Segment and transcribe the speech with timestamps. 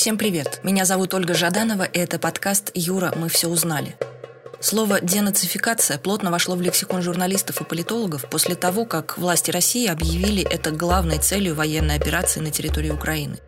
[0.00, 0.60] Всем привет!
[0.62, 3.96] Меня зовут Ольга Жаданова, и это подкаст «Юра, мы все узнали».
[4.58, 10.42] Слово «денацификация» плотно вошло в лексикон журналистов и политологов после того, как власти России объявили
[10.42, 13.40] это главной целью военной операции на территории Украины.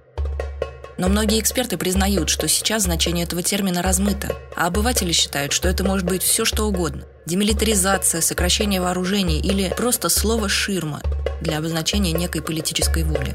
[0.99, 5.85] Но многие эксперты признают, что сейчас значение этого термина размыто, а обыватели считают, что это
[5.85, 7.05] может быть все что угодно.
[7.25, 11.01] Демилитаризация, сокращение вооружений или просто слово «ширма»
[11.41, 13.35] для обозначения некой политической воли.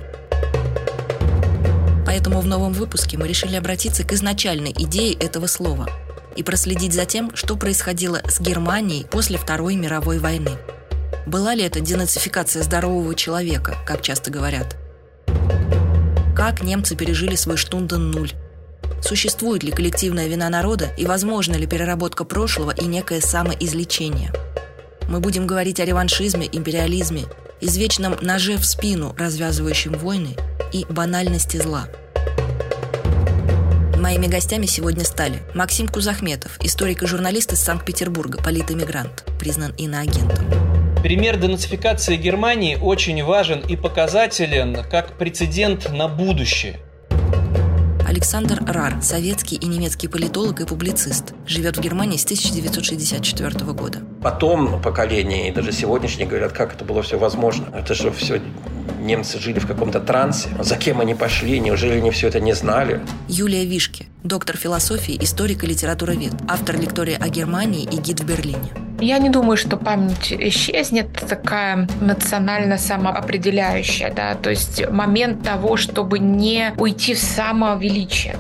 [2.07, 5.87] Поэтому в новом выпуске мы решили обратиться к изначальной идее этого слова–
[6.37, 10.51] и проследить за тем, что происходило с Германией после Второй мировой войны.
[11.25, 14.77] Была ли это денацификация здорового человека, как часто говорят?
[16.35, 18.31] Как немцы пережили свой штунден нуль?
[19.01, 24.31] Существует ли коллективная вина народа и возможна ли переработка прошлого и некое самоизлечение?
[25.09, 27.25] Мы будем говорить о реваншизме, империализме,
[27.61, 30.35] извечном ноже в спину, развязывающем войны,
[30.71, 31.87] и банальности зла–
[33.97, 40.45] Моими гостями сегодня стали Максим Кузахметов, историк и журналист из Санкт-Петербурга, политэмигрант, признан иноагентом.
[41.01, 46.79] Пример денацификации Германии очень важен и показателен как прецедент на будущее.
[48.07, 53.99] Александр Рар, советский и немецкий политолог и публицист, живет в Германии с 1964 года.
[54.23, 57.65] Потом поколение и даже сегодняшние говорят, как это было все возможно.
[57.75, 58.41] Это же все
[59.01, 60.47] немцы жили в каком-то трансе.
[60.59, 61.59] За кем они пошли?
[61.59, 63.01] Неужели они все это не знали?
[63.27, 68.86] Юлия Вишки, доктор философии, историк и литературовед, автор лектории о Германии и гид в Берлине.
[68.99, 76.19] Я не думаю, что память исчезнет, такая национально самоопределяющая, да, то есть момент того, чтобы
[76.19, 78.37] не уйти в самовеличие.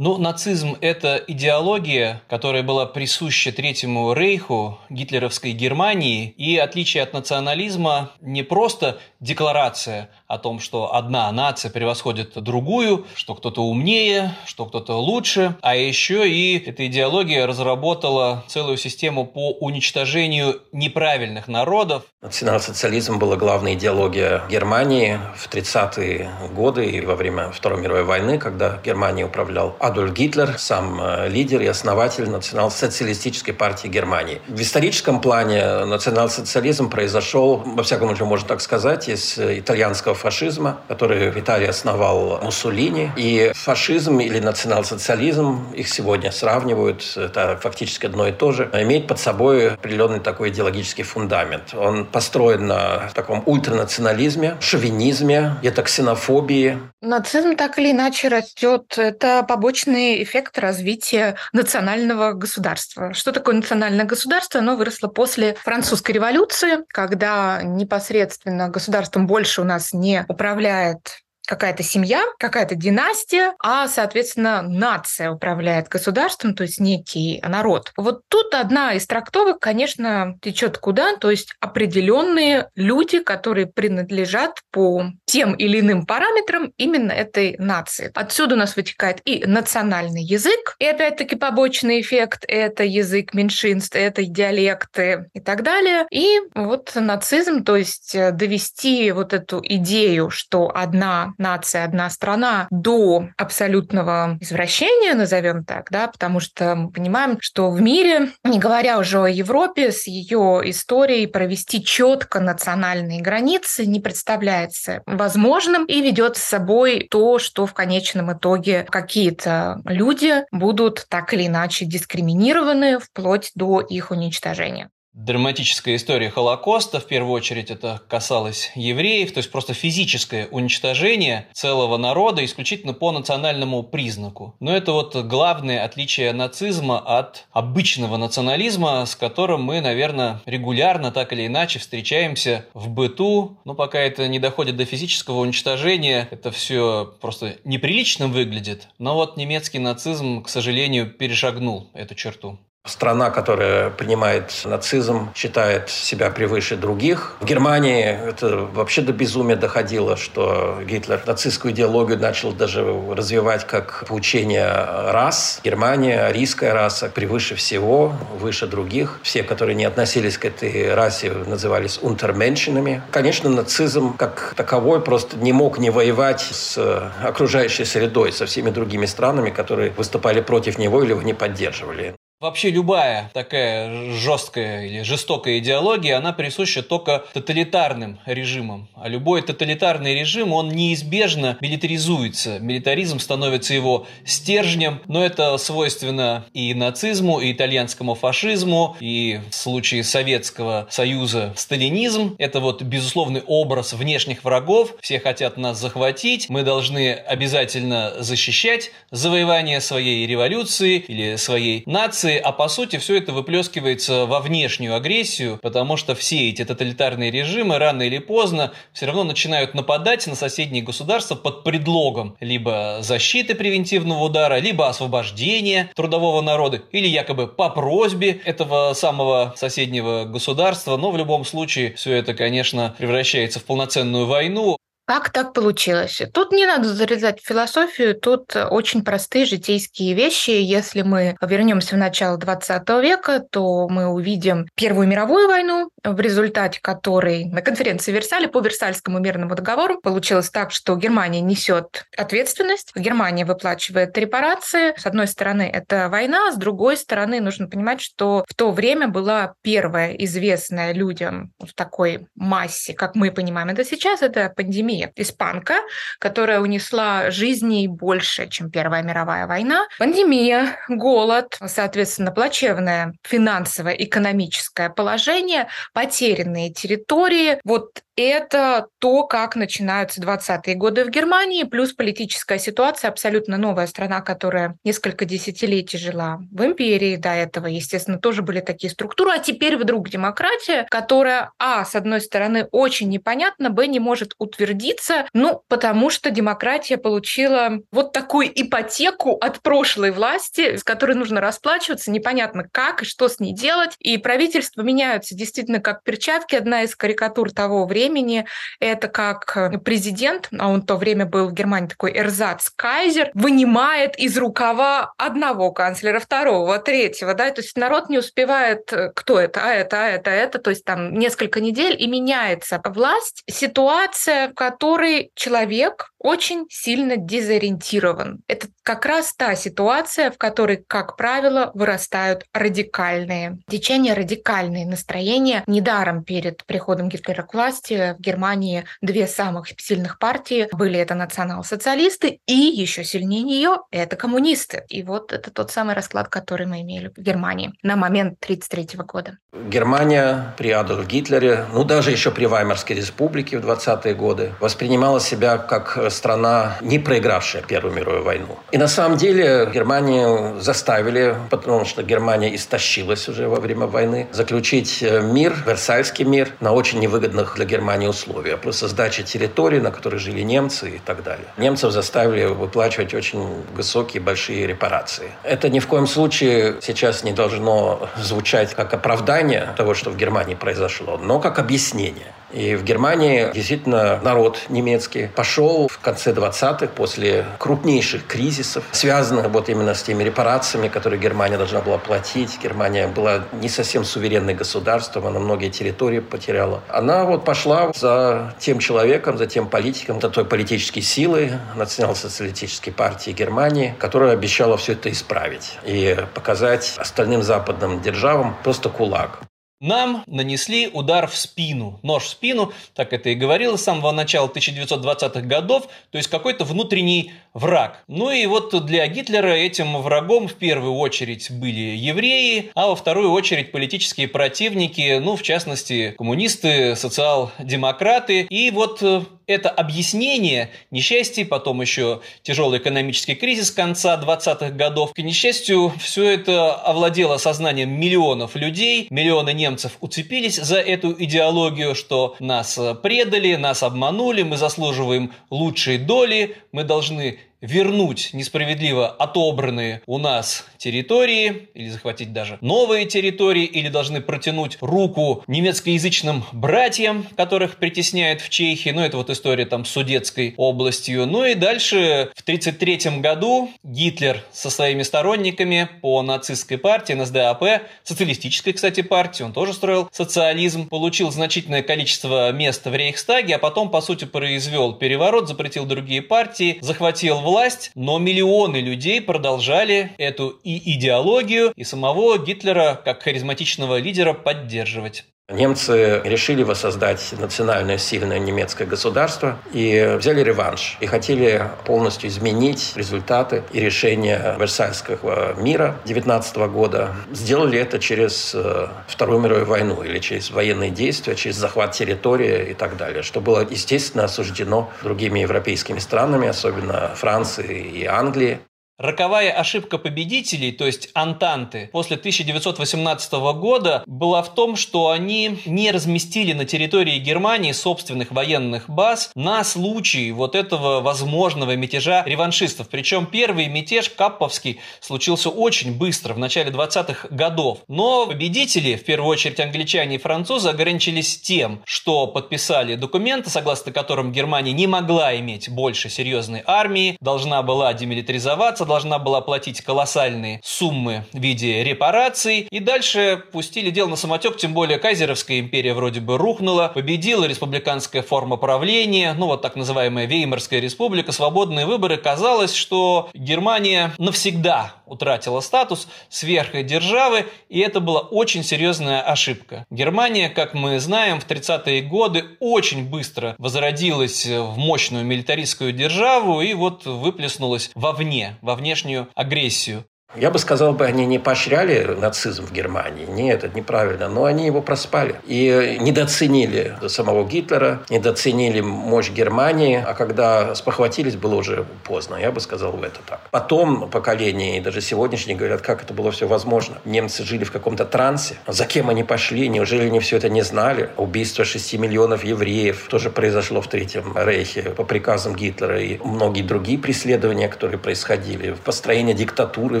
[0.00, 8.12] Ну, нацизм– это идеология, которая была присуща Третьему Рейху, гитлеровской Германии, и отличие от национализма
[8.20, 15.00] не просто декларация о том, что одна нация превосходит другую, что кто-то умнее, что кто-то
[15.00, 22.02] лучше, а еще и эта идеология разработала целую систему по уничтожению неправильных народов.
[22.20, 28.78] Национал-социализм была главная идеология Германии в 30-е годы и во время Второй мировой войны, когда
[28.84, 34.42] Германией управлял Адольф Гитлер, сам э, лидер и основатель национал-социалистической партии Германии.
[34.46, 41.30] В историческом плане национал-социализм произошел, во всяком случае, можно так сказать, из итальянского фашизма, который
[41.30, 43.10] в Италии основал Муссолини.
[43.16, 49.18] И фашизм или национал-социализм, их сегодня сравнивают, это фактически одно и то же, имеет под
[49.18, 51.74] собой определенный такой идеологический фундамент.
[51.74, 56.78] Он построен на таком ультранационализме, шовинизме, где-то ксенофобии.
[57.00, 58.98] Нацизм так или иначе растет.
[58.98, 63.14] Это побочный эффект развития национального государства.
[63.14, 64.60] Что такое национальное государство?
[64.60, 72.24] Оно выросло после французской революции, когда непосредственно государством больше у нас не управляет какая-то семья,
[72.38, 77.92] какая-то династия, а, соответственно, нация управляет государством, то есть некий народ.
[77.96, 85.06] Вот тут одна из трактовок, конечно, течет куда, то есть определенные люди, которые принадлежат по
[85.24, 88.10] тем или иным параметрам именно этой нации.
[88.14, 94.22] Отсюда у нас вытекает и национальный язык, и опять-таки побочный эффект— это язык меньшинств, это
[94.22, 96.06] диалекты и так далее.
[96.10, 103.28] И вот нацизм, то есть довести вот эту идею, что одна нация, одна страна до
[103.36, 109.20] абсолютного извращения, назовем так, да, потому что мы понимаем, что в мире, не говоря уже
[109.20, 116.42] о Европе, с ее историей провести четко национальные границы не представляется возможным и ведет с
[116.42, 123.80] собой то, что в конечном итоге какие-то люди будут так или иначе дискриминированы вплоть до
[123.80, 130.46] их уничтожения драматическая история Холокоста, в первую очередь это касалось евреев, то есть просто физическое
[130.46, 134.54] уничтожение целого народа исключительно по национальному признаку.
[134.60, 141.32] Но это вот главное отличие нацизма от обычного национализма, с которым мы, наверное, регулярно так
[141.32, 147.12] или иначе встречаемся в быту, но пока это не доходит до физического уничтожения, это все
[147.20, 148.88] просто неприлично выглядит.
[148.98, 152.58] Но вот немецкий нацизм, к сожалению, перешагнул эту черту.
[152.88, 157.36] Страна, которая принимает нацизм, считает себя превыше других.
[157.40, 164.04] В Германии это вообще до безумия доходило, что Гитлер нацистскую идеологию начал даже развивать как
[164.08, 165.60] поучение рас.
[165.62, 169.20] Германия, арийская раса, превыше всего, выше других.
[169.22, 173.02] Все, которые не относились к этой расе, назывались унтерменшинами.
[173.10, 176.78] Конечно, нацизм как таковой просто не мог не воевать с
[177.22, 182.14] окружающей средой, со всеми другими странами, которые выступали против него или его не поддерживали.
[182.40, 188.88] Вообще любая такая жесткая или жестокая идеология, она присуща только тоталитарным режимам.
[188.94, 192.60] А любой тоталитарный режим, он неизбежно милитаризуется.
[192.60, 200.04] Милитаризм становится его стержнем, но это свойственно и нацизму, и итальянскому фашизму, и в случае
[200.04, 202.36] Советского Союза сталинизм.
[202.38, 204.94] Это вот безусловный образ внешних врагов.
[205.00, 212.38] Все хотят нас захватить, мы должны обязательно защищать завоевание своей революции или своей нации, агрессии,
[212.38, 217.78] а по сути все это выплескивается во внешнюю агрессию, потому что все эти тоталитарные режимы
[217.78, 224.24] рано или поздно все равно начинают нападать на соседние государства под предлогом либо защиты превентивного
[224.24, 231.16] удара, либо освобождения трудового народа, или якобы по просьбе этого самого соседнего государства, но в
[231.16, 234.76] любом случае все это, конечно, превращается в полноценную войну,
[235.08, 236.20] как так получилось?
[236.34, 240.50] Тут не надо зарезать философию, тут очень простые житейские вещи.
[240.50, 246.80] Если мы вернемся в начало 20 века, то мы увидим Первую мировую войну, в результате
[246.82, 253.46] которой на конференции Версаля по Версальскому мирному договору получилось так, что Германия несет ответственность, Германия
[253.46, 254.92] выплачивает репарации.
[254.98, 259.54] С одной стороны, это война, с другой стороны, нужно понимать, что в то время была
[259.62, 265.12] первая известная людям в такой массе, как мы понимаем это сейчас, это пандемия пандемия.
[265.16, 265.74] Испанка,
[266.18, 269.86] которая унесла жизней больше, чем Первая мировая война.
[269.98, 277.60] Пандемия, голод, соответственно, плачевное финансово-экономическое положение, потерянные территории.
[277.64, 284.20] Вот это то, как начинаются 20-е годы в Германии, плюс политическая ситуация, абсолютно новая страна,
[284.20, 289.76] которая несколько десятилетий жила в империи до этого, естественно, тоже были такие структуры, а теперь
[289.76, 296.10] вдруг демократия, которая, а, с одной стороны, очень непонятна, б, не может утвердиться, ну, потому
[296.10, 303.02] что демократия получила вот такую ипотеку от прошлой власти, с которой нужно расплачиваться, непонятно как
[303.02, 307.86] и что с ней делать, и правительства меняются действительно как перчатки, одна из карикатур того
[307.86, 308.46] времени, времени
[308.80, 313.30] это как э, президент, а он в то время был в Германии такой эрзац кайзер,
[313.34, 319.38] вынимает из рукава одного канцлера, второго, третьего, да, то есть народ не успевает, э, кто
[319.38, 323.42] это, а это, а это, а это, то есть там несколько недель и меняется власть,
[323.46, 328.40] ситуация, в которой человек очень сильно дезориентирован.
[328.48, 335.62] Это как раз та ситуация, в которой, как правило, вырастают радикальные течения, радикальные настроения.
[335.66, 342.40] Недаром перед приходом Гитлера к власти в Германии две самых сильных партии были это национал-социалисты
[342.46, 344.84] и еще сильнее нее это коммунисты.
[344.88, 349.36] И вот это тот самый расклад, который мы имели в Германии на момент 1933 года.
[349.52, 355.58] Германия при Адольфе Гитлере, ну даже еще при Ваймарской республике в 20-е годы, воспринимала себя
[355.58, 358.56] как страна, не проигравшая Первую мировую войну.
[358.72, 365.02] И на самом деле Германию заставили, потому что Германия истощилась уже во время войны, заключить
[365.02, 368.60] э, мир, Версальский мир, на очень невыгодных для Германии условиях.
[368.60, 371.46] Просто сдача территорий, на которых жили немцы и так далее.
[371.56, 375.32] Немцев заставили выплачивать очень высокие, большие репарации.
[375.42, 380.54] Это ни в коем случае сейчас не должно звучать как оправдание того, что в Германии
[380.54, 382.32] произошло, но как объяснение.
[382.52, 389.68] И в Германии действительно народ немецкий пошел в конце 20-х после крупнейших кризисов, связанных вот
[389.68, 392.58] именно с теми репарациями, которые Германия должна была платить.
[392.62, 396.82] Германия была не совсем суверенным государством, она многие территории потеряла.
[396.88, 403.32] Она вот пошла за тем человеком, за тем политиком, за той политической силой национал-социалистической партии
[403.32, 409.40] Германии, которая обещала все это исправить и показать остальным западным державам просто кулак.
[409.80, 414.48] Нам нанесли удар в спину, нож в спину, так это и говорилось с самого начала
[414.48, 418.02] 1920-х годов, то есть какой-то внутренний враг.
[418.08, 423.30] Ну и вот для Гитлера этим врагом в первую очередь были евреи, а во вторую
[423.30, 428.48] очередь политические противники, ну в частности коммунисты, социал-демократы.
[428.50, 435.14] И вот э, это объяснение несчастья, потом еще тяжелый экономический кризис конца 20-х годов.
[435.14, 439.08] К несчастью, все это овладело сознанием миллионов людей.
[439.10, 446.56] Миллионы немцев уцепились за эту идеологию, что нас предали, нас обманули, мы заслуживаем лучшей доли,
[446.70, 454.20] мы должны вернуть несправедливо отобранные у нас территории, или захватить даже новые территории, или должны
[454.20, 458.90] протянуть руку немецкоязычным братьям, которых притесняют в Чехии.
[458.90, 461.26] Ну, это вот история там с Судетской областью.
[461.26, 467.64] Ну и дальше в 1933 году Гитлер со своими сторонниками по нацистской партии, НСДАП,
[468.04, 473.90] социалистической, кстати, партии, он тоже строил социализм, получил значительное количество мест в Рейхстаге, а потом,
[473.90, 480.94] по сути, произвел переворот, запретил другие партии, захватил власть, но миллионы людей продолжали эту и
[480.96, 485.24] идеологию, и самого Гитлера как харизматичного лидера поддерживать.
[485.50, 490.98] Немцы решили воссоздать национальное сильное немецкое государство и взяли реванш.
[491.00, 497.14] И хотели полностью изменить результаты и решения Версальского мира 19 года.
[497.32, 502.74] Сделали это через э, Вторую мировую войну или через военные действия, через захват территории и
[502.74, 508.58] так далее, что было, естественно, осуждено другими европейскими странами, особенно Францией и Англией.
[508.98, 515.92] Роковая ошибка победителей, то есть Антанты, после 1918 года была в том, что они не
[515.92, 522.88] разместили на территории Германии собственных военных баз на случай вот этого возможного мятежа реваншистов.
[522.88, 527.78] Причем первый мятеж Капповский случился очень быстро, в начале 20-х годов.
[527.86, 534.32] Но победители, в первую очередь англичане и французы, ограничились тем, что подписали документы, согласно которым
[534.32, 541.24] Германия не могла иметь больше серьезной армии, должна была демилитаризоваться, должна была платить колоссальные суммы
[541.32, 542.66] в виде репараций.
[542.70, 548.22] И дальше пустили дело на самотек, тем более Кайзеровская империя вроде бы рухнула, победила республиканская
[548.22, 552.16] форма правления, ну вот так называемая Веймарская республика, свободные выборы.
[552.16, 559.86] Казалось, что Германия навсегда утратила статус сверхдержавы, и это была очень серьезная ошибка.
[559.90, 566.74] Германия, как мы знаем, в 30-е годы очень быстро возродилась в мощную милитаристскую державу и
[566.74, 570.06] вот выплеснулась вовне, во внешнюю агрессию.
[570.36, 573.24] Я бы сказал, бы они не поощряли нацизм в Германии.
[573.24, 574.28] Нет, это неправильно.
[574.28, 575.36] Но они его проспали.
[575.46, 580.04] И недооценили самого Гитлера, недооценили мощь Германии.
[580.06, 582.36] А когда спохватились, было уже поздно.
[582.36, 583.40] Я бы сказал бы это так.
[583.50, 586.98] Потом поколение, и даже сегодняшние говорят, как это было все возможно.
[587.06, 588.56] Немцы жили в каком-то трансе.
[588.66, 589.66] За кем они пошли?
[589.68, 591.08] Неужели они все это не знали?
[591.16, 595.98] Убийство 6 миллионов евреев тоже произошло в Третьем Рейхе по приказам Гитлера.
[595.98, 598.76] И многие другие преследования, которые происходили.
[598.84, 600.00] Построение диктатуры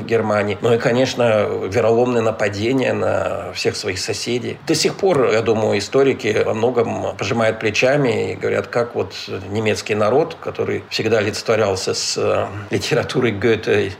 [0.00, 0.58] в Германии Германии.
[0.60, 4.58] Ну и, конечно, вероломное нападение на всех своих соседей.
[4.66, 9.14] До сих пор, я думаю, историки во многом пожимают плечами и говорят, как вот
[9.50, 13.92] немецкий народ, который всегда олицетворялся с э, литературой Гёте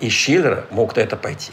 [0.00, 1.52] и Шиллера, мог на это пойти.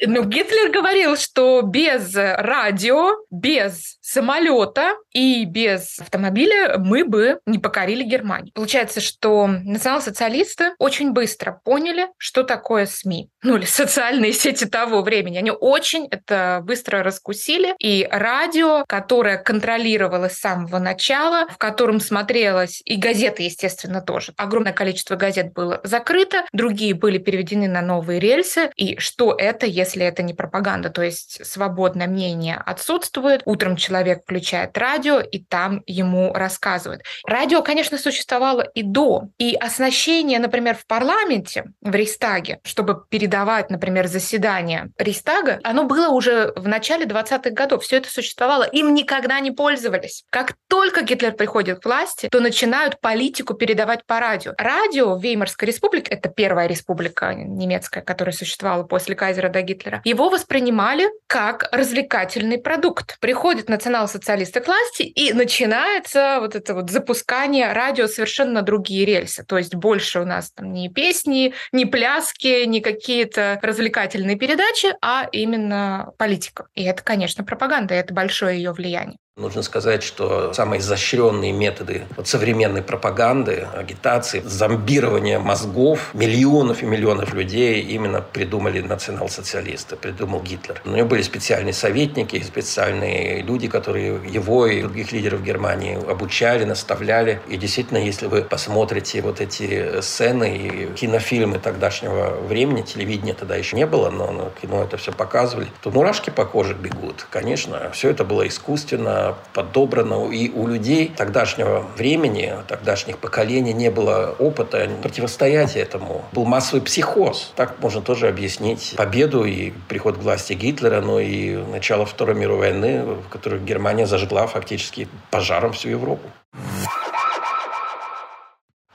[0.00, 8.02] Ну, Гитлер говорил, что без радио, без самолета и без автомобиля мы бы не покорили
[8.02, 8.52] Германию.
[8.54, 13.30] Получается, что национал-социалисты очень быстро поняли, что такое СМИ.
[13.42, 15.38] Ну, или социальные сети того времени.
[15.38, 17.74] Они очень это быстро раскусили.
[17.78, 24.32] И радио, которое контролировалось с самого начала, в котором смотрелось, и газеты, естественно, тоже.
[24.36, 28.70] Огромное количество газет было закрыто, другие были переведены на новые рельсы.
[28.74, 33.42] И что это, если если это не пропаганда, то есть свободное мнение отсутствует.
[33.44, 37.02] Утром человек включает радио, и там ему рассказывают.
[37.26, 39.28] Радио, конечно, существовало и до.
[39.38, 46.52] И оснащение, например, в парламенте, в Рейстаге, чтобы передавать, например, заседание Рейстага, оно было уже
[46.56, 47.84] в начале 20-х годов.
[47.84, 48.64] Все это существовало.
[48.64, 50.24] Им никогда не пользовались.
[50.30, 54.54] Как только Гитлер приходит к власти, то начинают политику передавать по радио.
[54.56, 59.73] Радио в Веймарской республике, это первая республика немецкая, которая существовала после Кайзера до Гитлера,
[60.04, 63.18] его воспринимали как развлекательный продукт.
[63.20, 69.44] Приходят национал-социалисты к власти, и начинается вот это вот запускание радио совершенно другие рельсы.
[69.44, 75.28] То есть больше у нас там не песни, не пляски, не какие-то развлекательные передачи, а
[75.32, 76.66] именно политика.
[76.74, 79.18] И это, конечно, пропаганда, и это большое ее влияние.
[79.36, 87.34] Нужно сказать, что самые изощренные методы вот современной пропаганды, агитации, зомбирования мозгов миллионов и миллионов
[87.34, 90.80] людей именно придумали национал-социалисты, придумал Гитлер.
[90.84, 97.40] У него были специальные советники, специальные люди, которые его и других лидеров Германии обучали, наставляли.
[97.48, 103.74] И действительно, если вы посмотрите вот эти сцены и кинофильмы тогдашнего времени, телевидения тогда еще
[103.74, 107.26] не было, но кино это все показывали, то мурашки по коже бегут.
[107.30, 110.30] Конечно, все это было искусственно, подобрано.
[110.30, 116.24] И у людей тогдашнего времени, тогдашних поколений не было опыта противостоять этому.
[116.32, 117.52] Был массовый психоз.
[117.56, 122.70] Так можно тоже объяснить победу и приход к власти Гитлера, но и начало Второй мировой
[122.70, 126.28] войны, в которой Германия зажгла фактически пожаром всю Европу.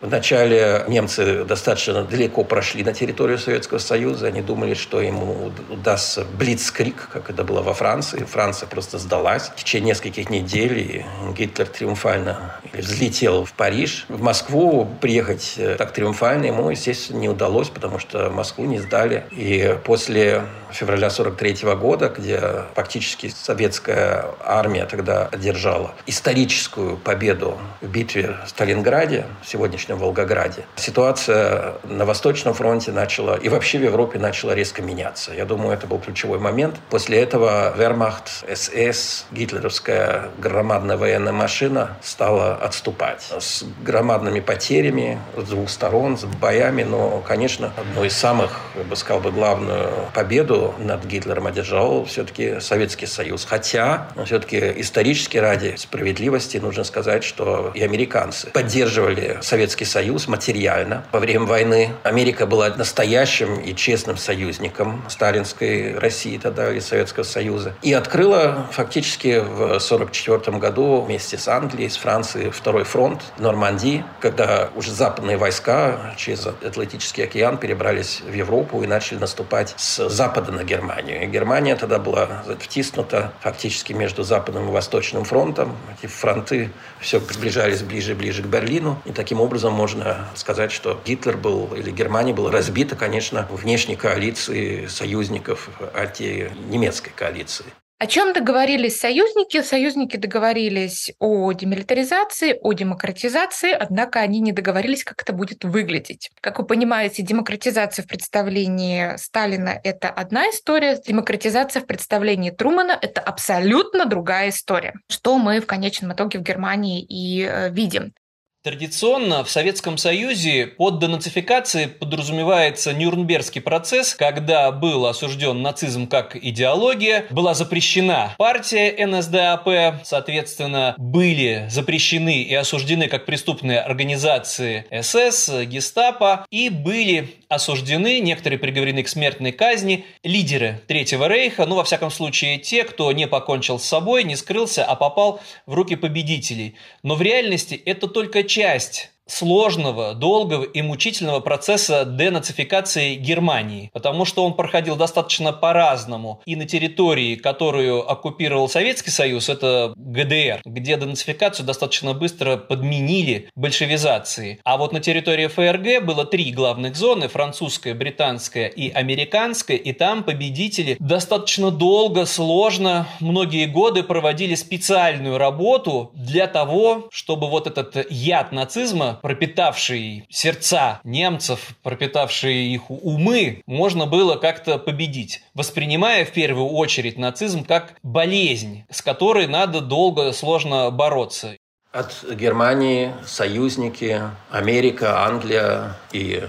[0.02, 4.28] Вначале немцы достаточно далеко прошли на территорию Советского Союза.
[4.28, 8.24] Они думали, что ему удастся блицкрик, как это было во Франции.
[8.24, 9.50] Франция просто сдалась.
[9.50, 11.06] В течение нескольких недель
[11.38, 14.06] Гитлер триумфально взлетел в Париж.
[14.08, 19.26] В Москву приехать э, так триумфально ему, естественно, не удалось, потому что Москву не сдали.
[19.32, 22.42] И после февраля 43 года, где
[22.76, 29.48] фактически советская армия тогда одержала историческую победу в битве в Сталинграде, в
[29.90, 35.34] сегодняшнем Волгограде, ситуация на Восточном фронте начала и вообще в Европе начала резко меняться.
[35.34, 36.76] Я думаю, это был ключевой момент.
[36.90, 45.70] После этого Вермахт, СС, гитлеровская громадная военная машина стала отступать с громадными потерями с двух
[45.70, 51.06] сторон, с боями, но, конечно, одной из самых, я бы сказал, бы, главную победу над
[51.06, 53.46] Гитлером одержал все-таки Советский Союз.
[53.46, 61.04] Хотя, все-таки исторически ради справедливости нужно сказать, что и американцы поддерживали Советский Союз материально.
[61.12, 67.74] Во время войны Америка была настоящим и честным союзником сталинской России тогда и Советского Союза.
[67.82, 74.70] И открыла фактически в 1944 году вместе с Англией, с Францией второй фронт Нормандии, когда
[74.76, 80.64] уже западные войска через Атлантический океан перебрались в Европу и начали наступать с запада на
[80.64, 81.24] Германию.
[81.24, 85.76] И Германия тогда была втиснута фактически между Западным и Восточным фронтом.
[85.98, 89.02] Эти фронты все приближались ближе и ближе к Берлину.
[89.06, 94.88] И таким образом можно сказать, что Гитлер был, или Германия была разбита, конечно, внешней коалиции
[94.88, 97.66] союзников антинемецкой коалиции.
[98.02, 99.62] О чем договорились союзники?
[99.62, 106.32] Союзники договорились о демилитаризации, о демократизации, однако они не договорились, как это будет выглядеть.
[106.40, 113.20] Как вы понимаете, демократизация в представлении Сталина– это одна история, демократизация в представлении Трумана– это
[113.20, 118.14] абсолютно другая история, что мы в конечном итоге в Германии и э, видим.
[118.62, 127.26] Традиционно в Советском Союзе под денацификацией подразумевается Нюрнбергский процесс, когда был осужден нацизм как идеология,
[127.30, 136.68] была запрещена партия НСДАП, соответственно, были запрещены и осуждены как преступные организации СС, Гестапо, и
[136.68, 142.84] были осуждены, некоторые приговорены к смертной казни, лидеры Третьего Рейха, ну, во всяком случае, те,
[142.84, 146.76] кто не покончил с собой, не скрылся, а попал в руки победителей.
[147.04, 154.46] Но в реальности это только часть сложного, долгого и мучительного процесса денацификации Германии, потому что
[154.46, 156.42] он проходил достаточно по-разному.
[156.46, 164.60] И на территории, которую оккупировал Советский Союз, это ГДР, где денацификацию достаточно быстро подменили большевизации.
[164.64, 170.24] А вот на территории ФРГ было три главных зоны, французская, британская и американская, и там
[170.24, 178.52] победители достаточно долго, сложно, многие годы проводили специальную работу для того, чтобы вот этот яд
[178.52, 187.18] нацизма пропитавший сердца немцев, пропитавший их умы, можно было как-то победить, воспринимая в первую очередь
[187.18, 191.56] нацизм как болезнь, с которой надо долго, сложно бороться.
[191.92, 196.44] От Германии союзники, Америка, Англия и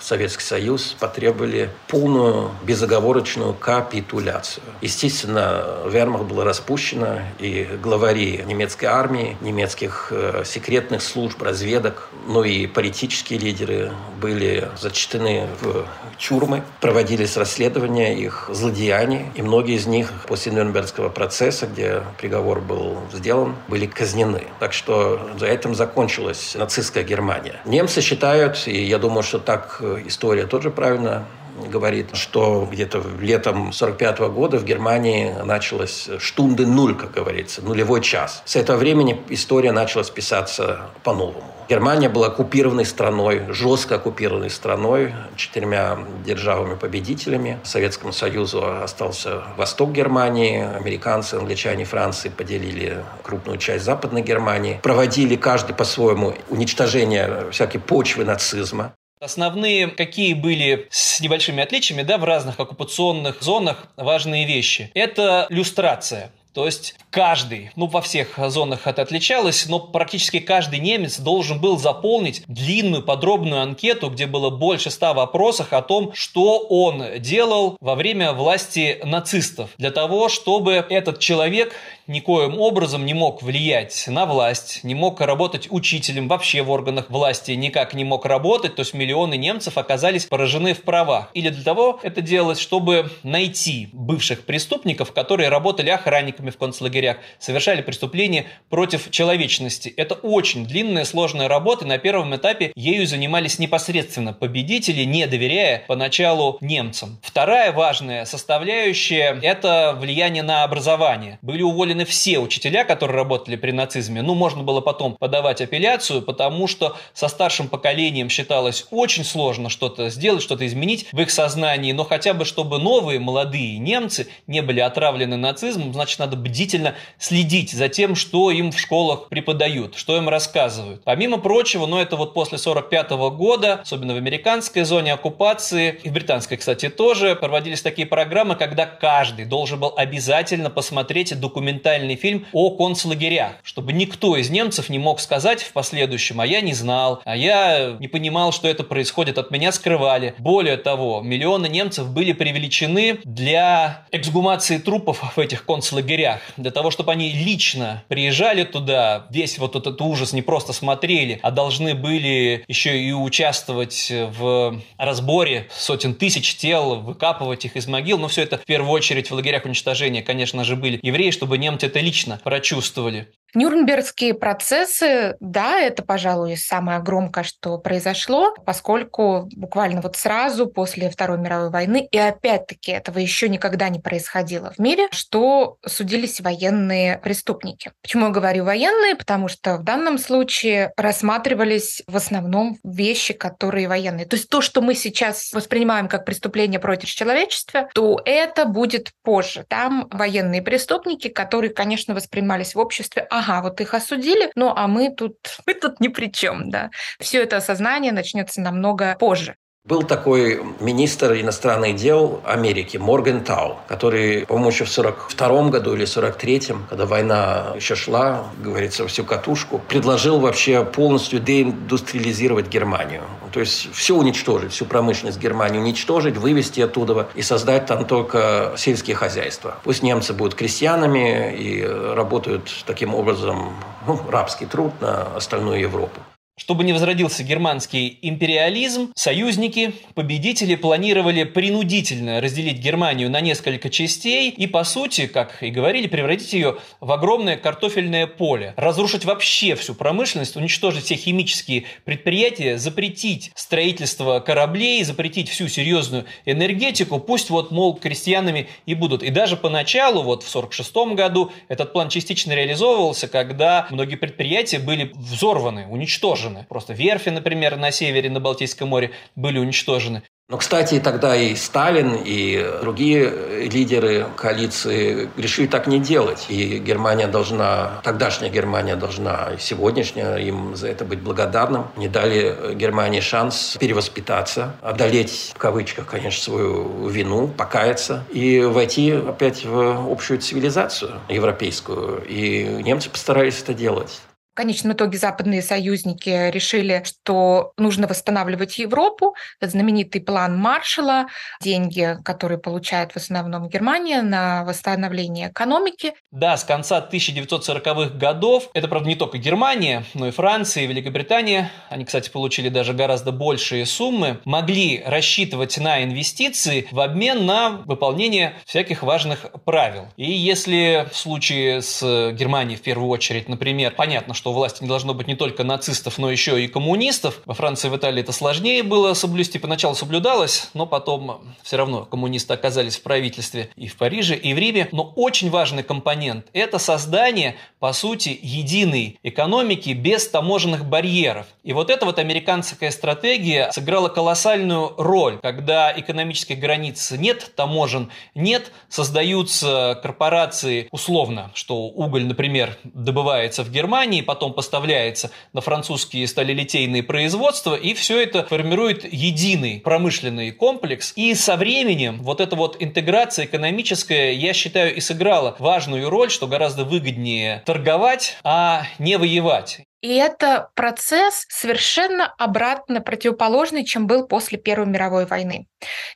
[0.00, 4.64] Советский Союз потребовали полную безоговорочную капитуляцию.
[4.80, 12.66] Естественно, вермахт было распущено, и главари немецкой армии, немецких э, секретных служб, разведок, ну и
[12.66, 15.86] политические лидеры были зачтены в
[16.18, 22.98] тюрьмы, проводились расследования их злодеяний, и многие из них после Нюрнбергского процесса, где приговор был
[23.12, 24.44] сделан, были казнены.
[24.58, 27.60] Так что за этим закончилась нацистская Германия.
[27.64, 31.26] Немцы считают, и я думаю, что так история тоже правильно
[31.70, 38.00] говорит, что где-то летом 45 -го года в Германии началась штунды нуль, как говорится, нулевой
[38.02, 38.42] час.
[38.44, 41.44] С этого времени история начала писаться по-новому.
[41.68, 47.58] Германия была оккупированной страной, жестко оккупированной страной, четырьмя державами-победителями.
[47.64, 55.74] Советскому Союзу остался восток Германии, американцы, англичане, Франции поделили крупную часть Западной Германии, проводили каждый
[55.74, 58.92] по-своему уничтожение всякой почвы нацизма.
[59.18, 64.90] Основные, какие были с небольшими отличиями, да, в разных оккупационных зонах важные вещи.
[64.92, 66.32] Это люстрация.
[66.52, 71.78] То есть каждый, ну во всех зонах это отличалось, но практически каждый немец должен был
[71.78, 77.94] заполнить длинную подробную анкету, где было больше ста вопросов о том, что он делал во
[77.94, 81.72] время власти нацистов, для того, чтобы этот человек
[82.06, 87.52] никоим образом не мог влиять на власть, не мог работать учителем вообще в органах власти,
[87.52, 91.30] никак не мог работать, то есть миллионы немцев оказались поражены в правах.
[91.34, 97.18] Или для того это делалось, чтобы найти бывших преступников, которые работали охранниками в концлагерях, лагерях,
[97.38, 99.92] совершали преступления против человечности.
[99.96, 101.86] Это очень длинная, сложная работа.
[101.86, 107.18] На первом этапе ею занимались непосредственно победители, не доверяя поначалу немцам.
[107.22, 111.38] Вторая важная составляющая– это влияние на образование.
[111.42, 114.22] Были уволены все учителя, которые работали при нацизме.
[114.22, 120.10] Ну, можно было потом подавать апелляцию, потому что со старшим поколением считалось очень сложно что-то
[120.10, 124.80] сделать, что-то изменить в их сознании, но хотя бы чтобы новые молодые немцы не были
[124.80, 130.28] отравлены нацизмом, значит, надо бдительно следить за тем, что им в школах преподают, что им
[130.28, 131.02] рассказывают.
[131.04, 136.12] Помимо прочего, но это вот после 45 года, особенно в американской зоне оккупации, и в
[136.12, 142.70] британской, кстати, тоже, проводились такие программы, когда каждый должен был обязательно посмотреть документальный фильм о
[142.70, 147.36] концлагерях, чтобы никто из немцев не мог сказать в последующем, а я не знал, а
[147.36, 150.34] я не понимал, что это происходит, от меня скрывали.
[150.38, 157.10] Более того, миллионы немцев были привлечены для эксгумации трупов в этих концлагерях, для того, чтобы
[157.10, 163.00] они лично приезжали туда, весь вот этот ужас не просто смотрели, а должны были еще
[163.00, 168.18] и участвовать в разборе сотен тысяч тел, выкапывать их из могил.
[168.18, 171.86] Но все это в первую очередь в лагерях уничтожения, конечно же, были евреи, чтобы немцы
[171.86, 173.28] это лично прочувствовали.
[173.56, 181.38] Нюрнбергские процессы, да, это, пожалуй, самое громкое, что произошло, поскольку буквально вот сразу после Второй
[181.38, 187.92] мировой войны, и опять-таки этого еще никогда не происходило в мире, что судились военные преступники.
[188.02, 189.16] Почему я говорю военные?
[189.16, 194.26] Потому что в данном случае рассматривались в основном вещи, которые военные.
[194.26, 199.64] То есть то, что мы сейчас воспринимаем как преступление против человечества, то это будет позже.
[199.66, 204.88] Там военные преступники, которые, конечно, воспринимались в обществе, ага, ага, вот их осудили, ну а
[204.88, 206.90] мы тут, мы тут ни при чем, да.
[207.20, 209.56] Все это осознание начнется намного позже.
[209.86, 216.04] Был такой министр иностранных дел Америки Морган Тау, который, по-моему, еще в 42 году или
[216.04, 223.22] 43-м, когда война еще шла, говорится, всю катушку, предложил вообще полностью деиндустриализировать Германию.
[223.52, 229.14] То есть все уничтожить, всю промышленность Германии уничтожить, вывести оттуда и создать там только сельские
[229.14, 229.76] хозяйства.
[229.84, 233.72] Пусть немцы будут крестьянами и работают таким образом
[234.04, 236.20] ну, рабский труд на остальную Европу.
[236.58, 244.66] Чтобы не возродился германский империализм, союзники, победители планировали принудительно разделить Германию на несколько частей и,
[244.66, 250.56] по сути, как и говорили, превратить ее в огромное картофельное поле, разрушить вообще всю промышленность,
[250.56, 258.68] уничтожить все химические предприятия, запретить строительство кораблей, запретить всю серьезную энергетику, пусть вот, мол, крестьянами
[258.86, 259.22] и будут.
[259.22, 265.12] И даже поначалу, вот в 1946 году, этот план частично реализовывался, когда многие предприятия были
[265.14, 266.66] взорваны, уничтожены уничтожены.
[266.68, 270.22] Просто верфи, например, на севере, на Балтийском море были уничтожены.
[270.48, 276.46] Но, кстати, тогда и Сталин, и другие лидеры коалиции решили так не делать.
[276.48, 281.88] И Германия должна, тогдашняя Германия должна, и сегодняшняя им за это быть благодарным.
[281.96, 289.64] Не дали Германии шанс перевоспитаться, одолеть, в кавычках, конечно, свою вину, покаяться и войти опять
[289.64, 292.22] в общую цивилизацию европейскую.
[292.28, 294.20] И немцы постарались это делать.
[294.56, 299.34] В конечном итоге западные союзники решили, что нужно восстанавливать Европу.
[299.60, 301.26] Это знаменитый план Маршалла,
[301.60, 306.14] деньги, которые получает в основном Германия на восстановление экономики.
[306.30, 311.70] Да, с конца 1940-х годов, это, правда, не только Германия, но и Франция, и Великобритания,
[311.90, 318.54] они, кстати, получили даже гораздо большие суммы, могли рассчитывать на инвестиции в обмен на выполнение
[318.64, 320.06] всяких важных правил.
[320.16, 324.88] И если в случае с Германией в первую очередь, например, понятно, что что власти не
[324.88, 327.40] должно быть не только нацистов, но еще и коммунистов.
[327.46, 329.58] Во Франции и в Италии это сложнее было соблюсти.
[329.58, 334.58] Поначалу соблюдалось, но потом все равно коммунисты оказались в правительстве и в Париже, и в
[334.58, 334.88] Риме.
[334.92, 341.46] Но очень важный компонент– это создание, по сути, единой экономики без таможенных барьеров.
[341.64, 348.70] И вот эта вот американская стратегия сыграла колоссальную роль, когда экономических границ нет, таможен нет,
[348.88, 357.74] создаются корпорации условно, что уголь, например, добывается в Германии, потом поставляется на французские сталелитейные производства,
[357.74, 361.12] и все это формирует единый промышленный комплекс.
[361.16, 366.46] И со временем вот эта вот интеграция экономическая, я считаю, и сыграла важную роль, что
[366.46, 369.80] гораздо выгоднее торговать, а не воевать.
[370.00, 375.66] И это процесс совершенно обратно противоположный, чем был после Первой мировой войны.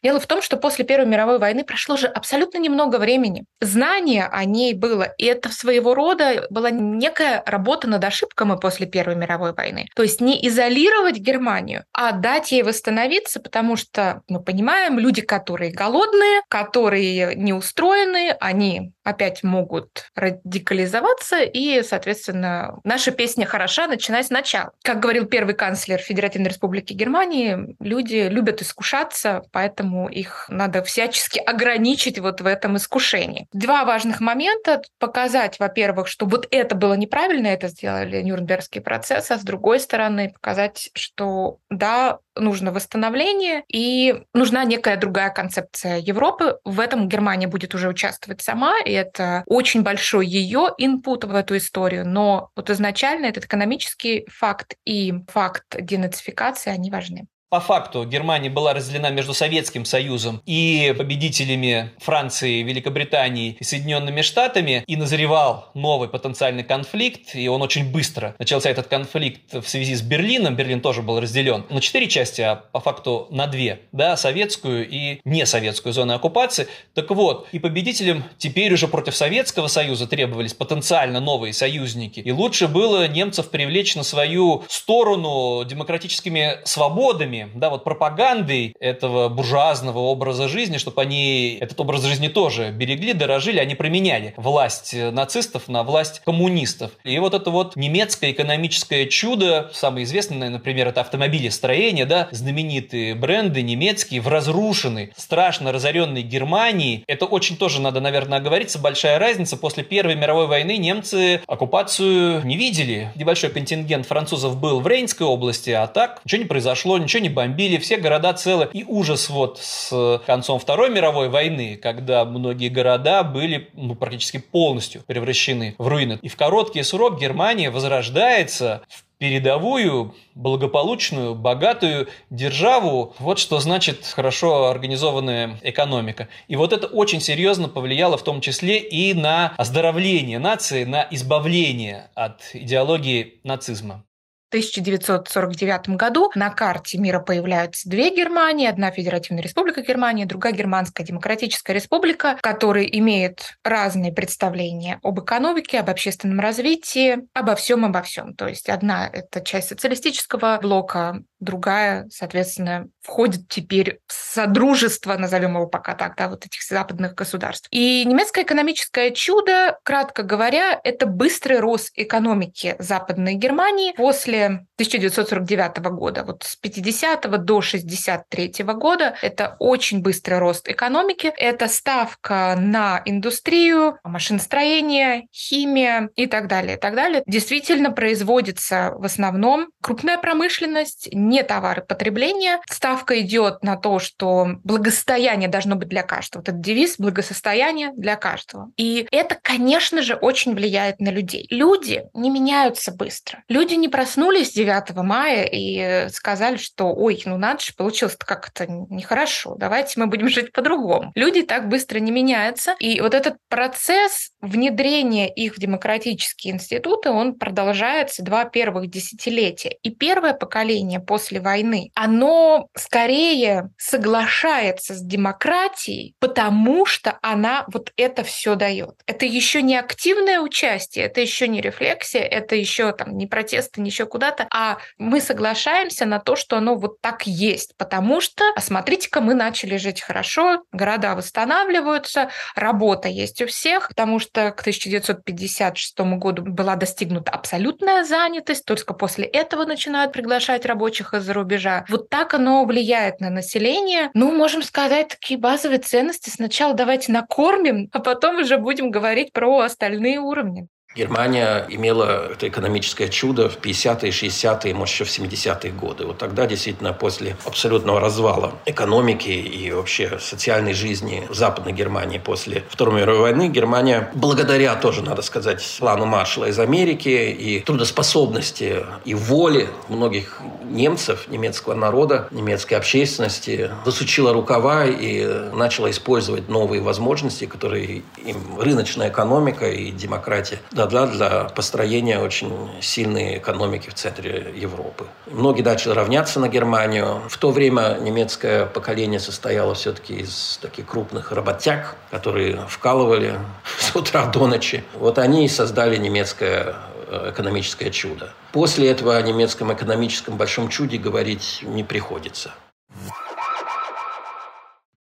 [0.02, 3.44] Дело в том, что после Первой мировой войны прошло же абсолютно немного времени.
[3.60, 9.16] Знание о ней было, и это своего рода была некая работа над ошибками после Первой
[9.16, 9.86] мировой войны.
[9.94, 15.72] То есть не изолировать Германию, а дать ей восстановиться, потому что мы понимаем, люди, которые
[15.72, 24.72] голодные, которые не устроены, они опять могут радикализоваться, и, соответственно, наша песня хороша, начиная сначала.
[24.82, 32.18] Как говорил первый канцлер Федеративной Республики Германии, люди любят искушаться, поэтому их надо всячески ограничить
[32.18, 33.46] вот в этом искушении.
[33.52, 34.82] Два важных момента.
[34.98, 40.30] Показать, во-первых, что вот это было неправильно, это сделали Нюрнбергский процесс, а с другой стороны
[40.30, 46.58] показать, что да, нужно восстановление и нужна некая другая концепция Европы.
[46.64, 51.56] В этом Германия будет уже участвовать сама, и это очень большой ее инпут в эту
[51.56, 52.06] историю.
[52.06, 57.26] Но вот изначально этот экономический факт и факт денацификации, они важны.
[57.50, 64.84] По факту Германия была разделена между Советским Союзом и победителями Франции, Великобритании и Соединенными Штатами,
[64.86, 70.00] и назревал новый потенциальный конфликт, и он очень быстро начался этот конфликт в связи с
[70.00, 74.88] Берлином, Берлин тоже был разделен на четыре части, а по факту на две, да, советскую
[74.88, 76.68] и несоветскую зону оккупации.
[76.94, 82.68] Так вот, и победителям теперь уже против Советского Союза требовались потенциально новые союзники, и лучше
[82.68, 90.78] было немцев привлечь на свою сторону демократическими свободами, да, вот пропагандой этого буржуазного образа жизни,
[90.78, 96.92] чтобы они этот образ жизни тоже берегли, дорожили, они променяли власть нацистов на власть коммунистов.
[97.04, 103.62] И вот это вот немецкое экономическое чудо, самое известное, например, это автомобилестроение, да, знаменитые бренды
[103.62, 107.04] немецкие в разрушенной, страшно разоренной Германии.
[107.06, 109.56] Это очень тоже надо, наверное, оговориться, большая разница.
[109.56, 113.10] После Первой мировой войны немцы оккупацию не видели.
[113.14, 117.78] Небольшой контингент французов был в Рейнской области, а так ничего не произошло, ничего не бомбили,
[117.78, 118.68] все города целы.
[118.72, 125.02] И ужас вот с концом Второй мировой войны, когда многие города были ну, практически полностью
[125.06, 126.18] превращены в руины.
[126.22, 133.14] И в короткий срок Германия возрождается в передовую, благополучную, богатую державу.
[133.18, 136.28] Вот что значит хорошо организованная экономика.
[136.48, 142.08] И вот это очень серьезно повлияло в том числе и на оздоровление нации, на избавление
[142.14, 144.04] от идеологии нацизма.
[144.50, 148.66] 1949 году на карте мира появляются две Германии.
[148.66, 155.88] Одна Федеративная Республика Германия, другая Германская Демократическая Республика, которые имеют разные представления об экономике, об
[155.88, 158.34] общественном развитии, обо всем, обо всем.
[158.34, 165.66] То есть одна– это часть социалистического блока, другая, соответственно, входит теперь в содружество, назовем его
[165.66, 167.66] пока так, да, вот этих западных государств.
[167.70, 176.24] И немецкое экономическое чудо, кратко говоря, это быстрый рост экономики Западной Германии после 1949 года.
[176.24, 181.32] Вот с 50 до 63 года это очень быстрый рост экономики.
[181.36, 187.22] Это ставка на индустрию, машиностроение, химия и так далее, и так далее.
[187.26, 192.60] Действительно производится в основном крупная промышленность, не товары потребления.
[192.68, 196.40] Ставка идет на то, что благосостояние должно быть для каждого.
[196.40, 198.70] Вот этот девиз благосостояние для каждого.
[198.76, 201.46] И это, конечно же, очень влияет на людей.
[201.50, 203.42] Люди не меняются быстро.
[203.48, 208.66] Люди не проснулись проснулись 9 мая и сказали, что ой, ну надо же, получилось как-то
[208.66, 211.12] нехорошо, давайте мы будем жить по-другому.
[211.14, 217.34] Люди так быстро не меняются, и вот этот процесс внедрения их в демократические институты, он
[217.34, 219.76] продолжается два первых десятилетия.
[219.82, 228.24] И первое поколение после войны, оно скорее соглашается с демократией, потому что она вот это
[228.24, 228.94] все дает.
[229.06, 234.08] Это еще не активное участие, это еще не рефлексия, это еще там не протесты, ничего
[234.08, 238.60] куда куда-то, а мы соглашаемся на то, что оно вот так есть, потому что, а
[238.60, 246.00] смотрите-ка, мы начали жить хорошо, города восстанавливаются, работа есть у всех, потому что к 1956
[246.00, 251.84] году была достигнута абсолютная занятость, только после этого начинают приглашать рабочих из-за рубежа.
[251.88, 254.10] Вот так оно влияет на население.
[254.14, 259.60] Ну, можем сказать, такие базовые ценности сначала давайте накормим, а потом уже будем говорить про
[259.60, 260.68] остальные уровни.
[260.96, 266.04] Германия имела это экономическое чудо в 50-е, 60-е, может, еще в 70-е годы.
[266.04, 272.64] Вот тогда действительно после абсолютного развала экономики и вообще социальной жизни в Западной Германии после
[272.68, 279.14] Второй мировой войны Германия, благодаря тоже, надо сказать, плану Маршала из Америки и трудоспособности и
[279.14, 288.02] воли многих немцев, немецкого народа, немецкой общественности, засучила рукава и начала использовать новые возможности, которые
[288.24, 295.06] им рыночная экономика и демократия дала для построения очень сильной экономики в центре Европы.
[295.26, 297.22] Многие начали равняться на Германию.
[297.28, 303.38] В то время немецкое поколение состояло все-таки из таких крупных работяг, которые вкалывали
[303.78, 304.84] с утра до ночи.
[304.94, 306.76] Вот они и создали немецкое
[307.08, 308.32] э, экономическое чудо.
[308.52, 312.52] После этого о немецком экономическом большом чуде говорить не приходится.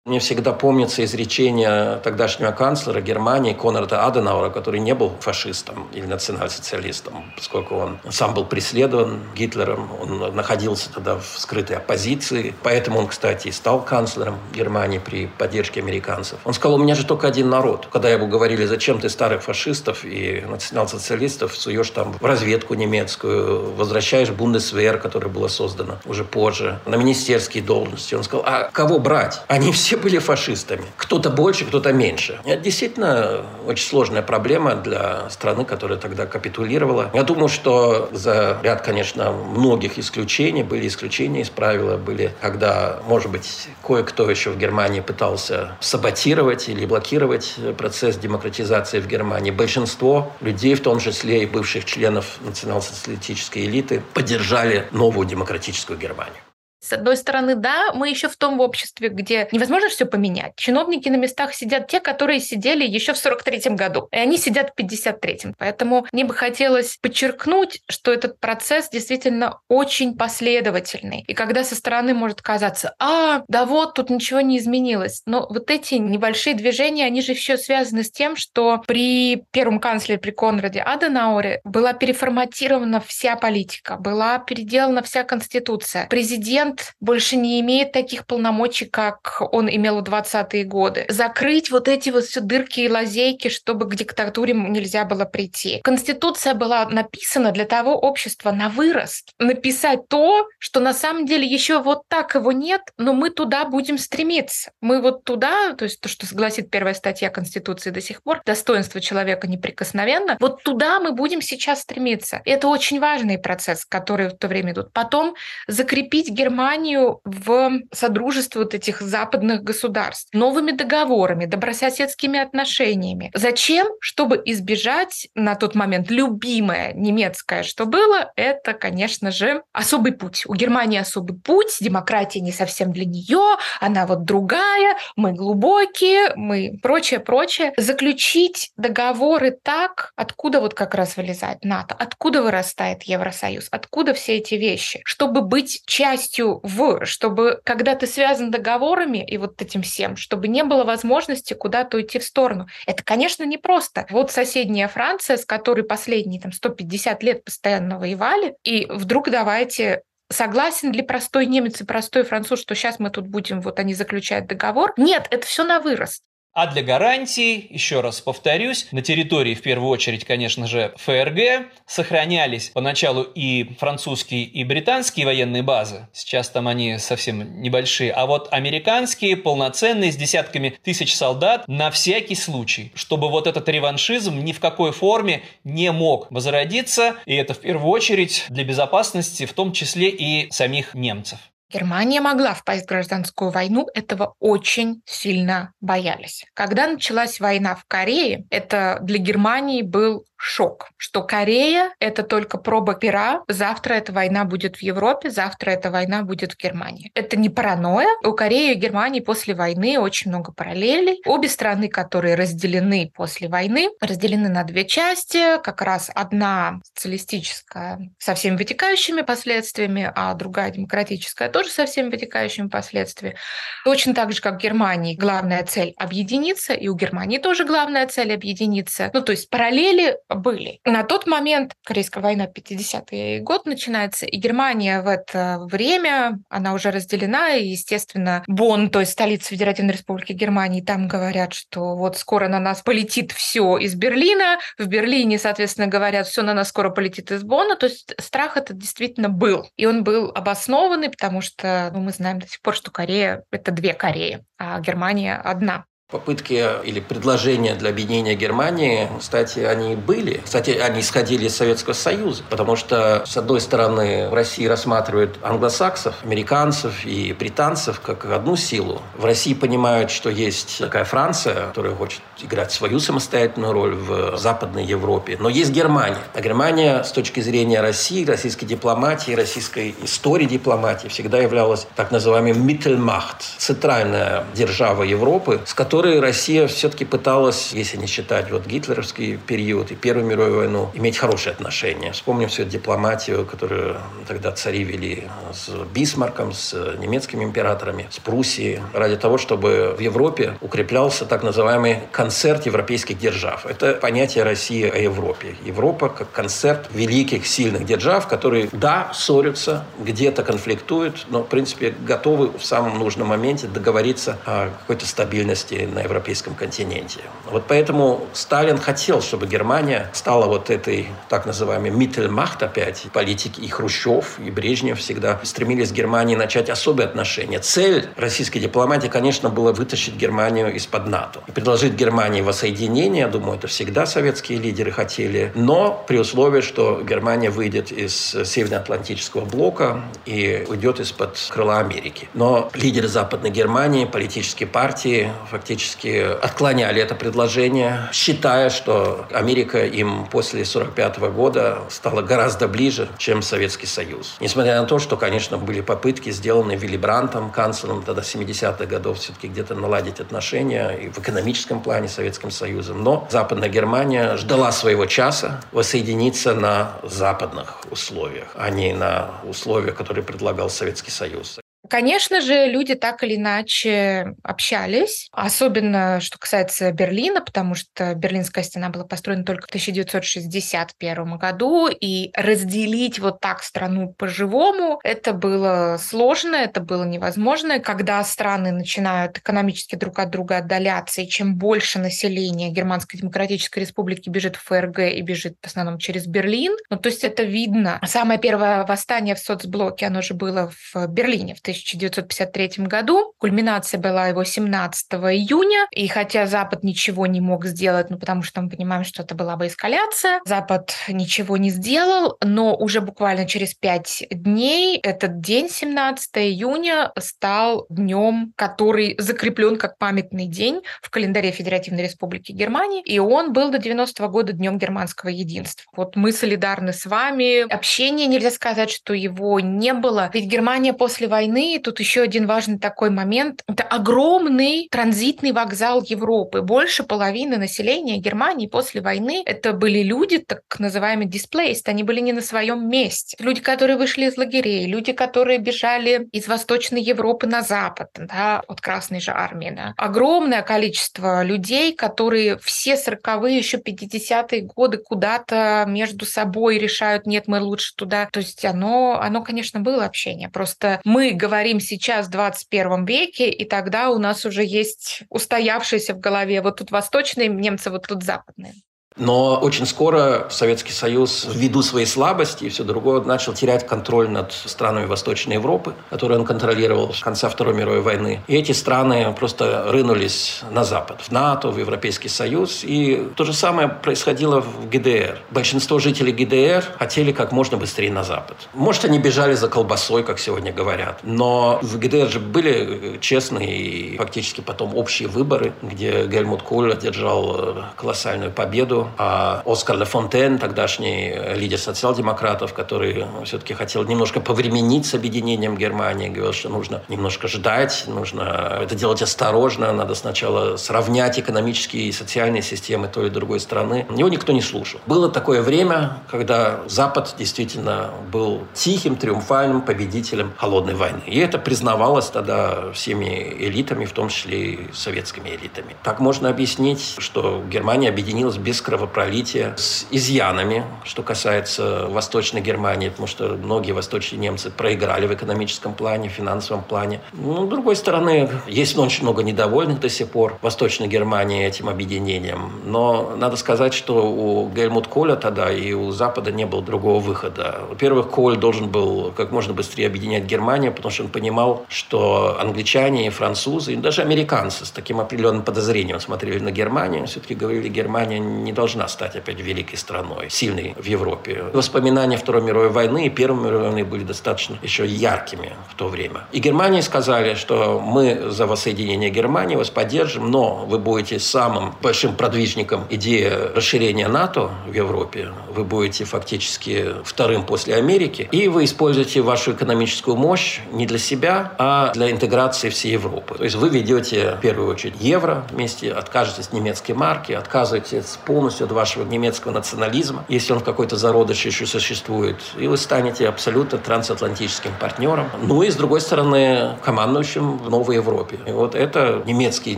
[0.09, 7.31] Мне всегда помнится изречение тогдашнего канцлера Германии Конрада Аденаура, который не был фашистом или национал-социалистом,
[7.35, 13.49] поскольку он сам был преследован Гитлером, он находился тогда в скрытой оппозиции, поэтому он, кстати,
[13.49, 16.39] и стал канцлером Германии при поддержке американцев.
[16.43, 17.87] Он сказал, у меня же только один народ.
[17.91, 24.31] Когда ему говорили, зачем ты старых фашистов и национал-социалистов суешь там в разведку немецкую, возвращаешь
[24.31, 28.15] Бундесвер, которое было создано уже позже, на министерские должности.
[28.15, 29.43] Он сказал, а кого брать?
[29.47, 30.83] Они все были фашистами.
[30.97, 32.39] Кто-то больше, кто-то меньше.
[32.45, 37.11] Это действительно очень сложная проблема для страны, которая тогда капитулировала.
[37.13, 43.31] Я думаю, что за ряд, конечно, многих исключений, были исключения из правила, были, когда, может
[43.31, 49.51] быть, кое-кто еще в Германии пытался саботировать или блокировать процесс демократизации в Германии.
[49.51, 56.35] Большинство людей, в том числе и бывших членов национал-социалистической элиты, поддержали новую демократическую Германию.
[56.79, 60.53] С одной стороны, да, мы еще в том обществе, где невозможно все поменять.
[60.55, 64.79] Чиновники на местах сидят те, которые сидели еще в 43-м году, и они сидят в
[64.79, 65.55] 53-м.
[65.57, 71.23] Поэтому мне бы хотелось подчеркнуть, что этот процесс действительно очень последовательный.
[71.27, 75.21] И когда со стороны может казаться, а, да вот, тут ничего не изменилось.
[75.25, 80.19] Но вот эти небольшие движения, они же еще связаны с тем, что при первом канцлере,
[80.19, 86.07] при Конраде Аденауре была переформатирована вся политика, была переделана вся конституция.
[86.07, 91.05] Президент президент больше не имеет таких полномочий, как он имел в 20-е годы.
[91.09, 95.81] Закрыть вот эти вот все дырки и лазейки, чтобы к диктатуре нельзя было прийти.
[95.83, 99.31] Конституция была написана для того общества на вырост.
[99.39, 103.97] Написать то, что на самом деле еще вот так его нет, но мы туда будем
[103.97, 104.71] стремиться.
[104.81, 109.01] Мы вот туда, то есть то, что согласит первая статья Конституции до сих пор, достоинство
[109.01, 112.41] человека неприкосновенно, вот туда мы будем сейчас стремиться.
[112.45, 114.93] Это очень важный процесс, который в то время идут.
[114.93, 115.35] Потом
[115.67, 123.31] закрепить Германию Германию в содружество вот этих западных государств новыми договорами, добрососедскими отношениями.
[123.33, 123.87] Зачем?
[124.01, 130.43] Чтобы избежать на тот момент любимое немецкое, что было, это, конечно же, особый путь.
[130.47, 136.77] У Германии особый путь, демократия не совсем для нее, она вот другая, мы глубокие, мы
[136.83, 137.71] прочее, прочее.
[137.77, 144.55] Заключить договоры так, откуда вот как раз вылезает НАТО, откуда вырастает Евросоюз, откуда все эти
[144.55, 150.47] вещи, чтобы быть частью в, чтобы когда ты связан договорами и вот этим всем, чтобы
[150.47, 152.67] не было возможности куда-то уйти в сторону.
[152.85, 154.05] Это, конечно, непросто.
[154.09, 160.91] Вот соседняя Франция, с которой последние там 150 лет постоянно воевали, и вдруг давайте Согласен
[160.91, 164.93] ли простой немец и простой француз, что сейчас мы тут будем, вот они заключают договор?
[164.95, 166.21] Нет, это все на вырост.
[166.61, 172.71] А для гарантии, еще раз повторюсь, на территории, в первую очередь, конечно же, ФРГ сохранялись
[172.71, 176.09] поначалу и французские, и британские военные базы.
[176.11, 178.11] Сейчас там они совсем небольшие.
[178.11, 184.43] А вот американские, полноценные, с десятками тысяч солдат, на всякий случай, чтобы вот этот реваншизм
[184.43, 187.15] ни в какой форме не мог возродиться.
[187.25, 191.39] И это в первую очередь для безопасности, в том числе и самих немцев.
[191.71, 196.45] Германия могла впасть в гражданскую войну, этого очень сильно боялись.
[196.53, 202.95] Когда началась война в Корее, это для Германии был шок, что Корея— это только проба
[202.95, 207.11] пера, завтра эта война будет в Европе, завтра эта война будет в Германии.
[207.13, 208.07] Это не паранойя.
[208.23, 211.21] У Кореи и Германии после войны очень много параллелей.
[211.25, 215.61] Обе страны, которые разделены после войны, разделены на две части.
[215.61, 222.69] Как раз одна социалистическая со всеми вытекающими последствиями, а другая демократическая тоже со всеми вытекающими
[222.69, 223.35] последствиями.
[223.83, 228.33] Точно так же, как в Германии, главная цель— объединиться, и у Германии тоже главная цель—
[228.33, 229.09] объединиться.
[229.13, 230.79] Ну, то есть параллели были.
[230.85, 236.91] На тот момент Корейская война 50-й год начинается, и Германия в это время, она уже
[236.91, 242.47] разделена, и, естественно, Бонн, то есть столица Федеративной Республики Германии, там говорят, что вот скоро
[242.47, 247.31] на нас полетит все из Берлина, в Берлине, соответственно, говорят, все на нас скоро полетит
[247.31, 249.67] из Бонна, то есть страх это действительно был.
[249.77, 253.71] И он был обоснованный, потому что ну, мы знаем до сих пор, что Корея— это
[253.71, 255.85] две Кореи, а Германия— одна.
[256.11, 260.41] Попытки или предложения для объединения Германии, кстати, они были.
[260.43, 266.15] Кстати, они исходили из Советского Союза, потому что, с одной стороны, в России рассматривают англосаксов,
[266.23, 269.03] американцев и британцев как одну силу.
[269.17, 274.85] В России понимают, что есть такая Франция, которая хочет играть свою самостоятельную роль в Западной
[274.85, 275.37] Европе.
[275.39, 276.17] Но есть Германия.
[276.33, 282.53] А Германия с точки зрения России, российской дипломатии, российской истории дипломатии всегда являлась так называемой
[282.53, 289.35] Mittelmacht, центральная держава Европы, с которой которой Россия все-таки пыталась, если не считать вот гитлеровский
[289.35, 292.13] период и Первую мировую войну, иметь хорошие отношения.
[292.13, 298.79] Вспомним всю эту дипломатию, которую тогда цари вели с Бисмарком, с немецкими императорами, с Пруссией,
[298.93, 303.65] ради того, чтобы в Европе укреплялся так называемый концерт европейских держав.
[303.65, 305.57] Это понятие России о Европе.
[305.65, 312.57] Европа как концерт великих, сильных держав, которые, да, ссорятся, где-то конфликтуют, но, в принципе, готовы
[312.57, 317.21] в самом нужном моменте договориться о какой-то стабильности на европейском континенте.
[317.45, 323.07] Вот поэтому Сталин хотел, чтобы Германия стала вот этой так называемой Mittelmacht опять.
[323.13, 327.59] Политики и Хрущев, и Брежнев всегда стремились с Германией начать особые отношения.
[327.59, 331.41] Цель российской дипломатии, конечно, была вытащить Германию из-под НАТО.
[331.47, 337.01] И предложить Германии воссоединение, я думаю, это всегда советские лидеры хотели, но при условии, что
[337.01, 342.29] Германия выйдет из Североатлантического блока и уйдет из-под крыла Америки.
[342.33, 350.25] Но лидеры Западной Германии, политические партии фактически категорически отклоняли это предложение, считая, что Америка им
[350.25, 354.35] после 1945 года стала гораздо ближе, чем Советский Союз.
[354.41, 359.47] Несмотря на то, что, конечно, были попытки, сделаны Вилли Брантом, канцлером тогда 70-х годов, все-таки
[359.47, 363.03] где-то наладить отношения и в экономическом плане с Советским Союзом.
[363.03, 370.23] Но Западная Германия ждала своего часа воссоединиться на западных условиях, а не на условиях, которые
[370.23, 371.59] предлагал Советский Союз.
[371.89, 378.89] Конечно же, люди так или иначе общались, особенно что касается Берлина, потому что Берлинская стена
[378.89, 386.55] была построена только в 1961 году, и разделить вот так страну по-живому, это было сложно,
[386.55, 387.79] это было невозможно.
[387.79, 394.29] Когда страны начинают экономически друг от друга отдаляться, и чем больше населения Германской Демократической Республики
[394.29, 397.99] бежит в ФРГ и бежит в основном через Берлин, ну то есть это видно.
[398.05, 403.33] Самое первое восстание в соцблоке, оно же было в Берлине в 1953 году.
[403.37, 405.87] Кульминация была его 17 июня.
[405.91, 409.55] И хотя Запад ничего не мог сделать, ну потому что мы понимаем, что это была
[409.55, 416.37] бы эскаляция, Запад ничего не сделал, но уже буквально через пять дней этот день, 17
[416.37, 423.53] июня, стал днем, который закреплен как памятный день в календаре Федеративной Республики Германии, и он
[423.53, 425.85] был до 90 -го года днем германского единства.
[425.95, 427.71] Вот мы солидарны с вами.
[427.71, 430.29] Общение, нельзя сказать, что его не было.
[430.33, 433.63] Ведь Германия после войны и тут еще один важный такой момент.
[433.67, 436.61] Это огромный транзитный вокзал Европы.
[436.61, 441.83] Больше половины населения Германии после войны это были люди, так называемые displaced.
[441.85, 443.37] Они были не на своем месте.
[443.39, 448.81] Люди, которые вышли из лагерей, люди, которые бежали из Восточной Европы на Запад, да, от
[448.81, 449.73] Красной же армии.
[449.75, 449.93] Да.
[449.97, 457.59] Огромное количество людей, которые все 40-е, еще 50-е годы куда-то между собой решают, нет, мы
[457.61, 458.27] лучше туда.
[458.31, 460.49] То есть оно, оно, конечно, было общение.
[460.49, 466.13] Просто мы говорим говорим сейчас в 21 веке, и тогда у нас уже есть устоявшиеся
[466.13, 468.73] в голове вот тут восточные немцы, вот тут западные.
[469.19, 474.53] Но очень скоро Советский Союз, ввиду своей слабости и все другое, начал терять контроль над
[474.53, 478.41] странами Восточной Европы, которые он контролировал с конца Второй мировой войны.
[478.47, 482.83] И эти страны просто рынулись на Запад, в НАТО, в Европейский Союз.
[482.83, 485.37] И то же самое происходило в ГДР.
[485.51, 488.55] Большинство жителей ГДР хотели как можно быстрее на Запад.
[488.73, 491.19] Может, они бежали за колбасой, как сегодня говорят.
[491.23, 497.55] Но в ГДР же были честные и фактически потом общие выборы, где Гельмут Коль одержал
[497.57, 505.13] э, колоссальную победу а Оскар Лефонтен, тогдашний лидер социал-демократов, который все-таки хотел немножко повременить с
[505.13, 512.03] объединением Германии, говорил, что нужно немножко ждать, нужно это делать осторожно, надо сначала сравнять экономические
[512.03, 514.05] и социальные системы той и другой страны.
[514.15, 514.99] Его никто не слушал.
[515.05, 521.21] Было такое время, когда Запад действительно был тихим, триумфальным победителем холодной войны.
[521.25, 525.95] И это признавалось тогда всеми элитами, в том числе и советскими элитами.
[526.03, 533.27] Так можно объяснить, что Германия объединилась без кровопролития, с изъянами, что касается Восточной Германии, потому
[533.27, 537.19] что многие восточные немцы проиграли в экономическом плане, в финансовом плане.
[537.33, 542.81] Ну, с другой стороны, есть очень много недовольных до сих пор Восточной Германии этим объединением.
[542.83, 547.81] Но надо сказать, что у Гельмут Коля тогда и у Запада не было другого выхода.
[547.89, 553.27] Во-первых, Коль должен был как можно быстрее объединять Германию, потому что он понимал, что англичане
[553.27, 558.39] и французы, и даже американцы с таким определенным подозрением смотрели на Германию, все-таки говорили, Германия
[558.39, 561.65] не должна стать опять великой страной, сильной в Европе.
[561.73, 566.47] Воспоминания Второй мировой войны и Первой мировой войны были достаточно еще яркими в то время.
[566.53, 572.35] И Германии сказали, что мы за воссоединение Германии вас поддержим, но вы будете самым большим
[572.35, 575.49] продвижником идеи расширения НАТО в Европе.
[575.67, 578.47] Вы будете фактически вторым после Америки.
[578.53, 583.55] И вы используете вашу экономическую мощь не для себя, а для интеграции всей Европы.
[583.57, 588.68] То есть вы ведете в первую очередь евро вместе, откажетесь от немецкой марки, отказываетесь полностью
[588.81, 593.97] от вашего немецкого национализма, если он в какой-то зародыше еще существует, и вы станете абсолютно
[593.97, 595.49] трансатлантическим партнером.
[595.61, 598.59] Ну и, с другой стороны, командующим в новой Европе.
[598.65, 599.97] И вот это немецкие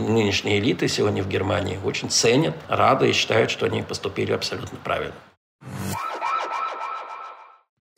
[0.00, 5.14] нынешние элиты сегодня в Германии очень ценят, рады и считают, что они поступили абсолютно правильно.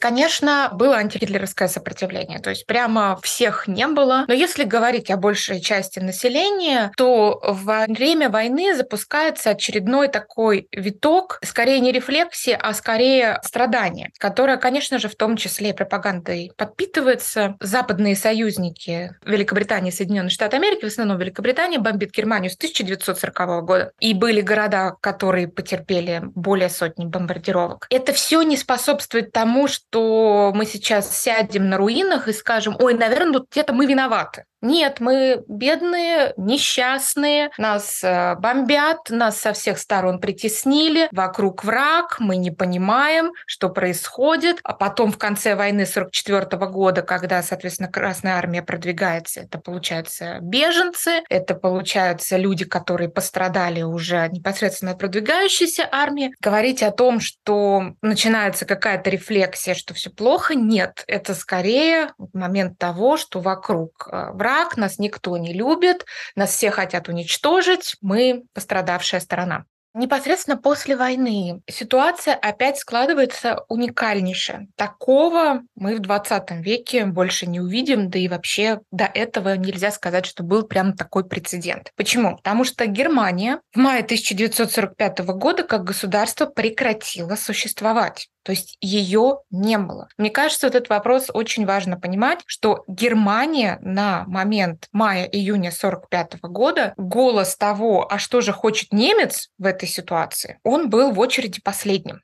[0.05, 4.27] Конечно, было антигитлеровское сопротивление, то есть прямо всех не было.
[4.29, 11.39] Но если говорить о большей части населения, то во время войны запускается очередной такой виток,
[11.43, 17.57] скорее не рефлексии, а скорее страдания, которое, конечно же, в том числе и пропагандой подпитывается.
[17.61, 23.93] Западные союзники Великобритании и Соединенных Штатов Америки, в основном Великобритания, бомбит Германию с 1940 года.
[24.01, 27.87] И были города, которые потерпели более сотни бомбардировок.
[27.89, 32.95] Это все не способствует тому, что что мы сейчас сядем на руинах и скажем, ой,
[32.95, 34.45] наверное, вот где-то мы виноваты.
[34.65, 42.37] Нет, мы бедные, несчастные, нас э, бомбят, нас со всех сторон притеснили, вокруг враг, мы
[42.37, 44.61] не понимаем, что происходит.
[44.65, 51.23] А потом в конце войны 44 года, когда, соответственно, Красная Армия продвигается, это, получается, беженцы,
[51.29, 56.35] это, получаются люди, которые пострадали уже непосредственно от продвигающейся армии.
[56.41, 61.05] Говорить о том, что начинается какая-то рефлексия, что все плохо, нет.
[61.07, 66.71] Это скорее момент того, что вокруг э, враг, враг, нас никто не любит, нас все
[66.71, 69.65] хотят уничтожить, мы пострадавшая сторона.
[69.97, 74.67] Непосредственно после войны ситуация опять складывается уникальнейшая.
[74.75, 80.27] Такого мы в 20 веке больше не увидим, да и вообще до этого нельзя сказать,
[80.27, 81.93] что был прям такой прецедент.
[81.95, 82.39] Почему?
[82.39, 88.29] Потому что Германия в мае 1945 года как государство прекратила существовать.
[88.45, 90.09] То есть ее не было.
[90.19, 96.93] Мне кажется, вот этот вопрос очень важно понимать, что Германия на момент мая-июня 45 года
[96.97, 102.21] голос того, а что же хочет немец в этой ситуации, он был в очереди последним.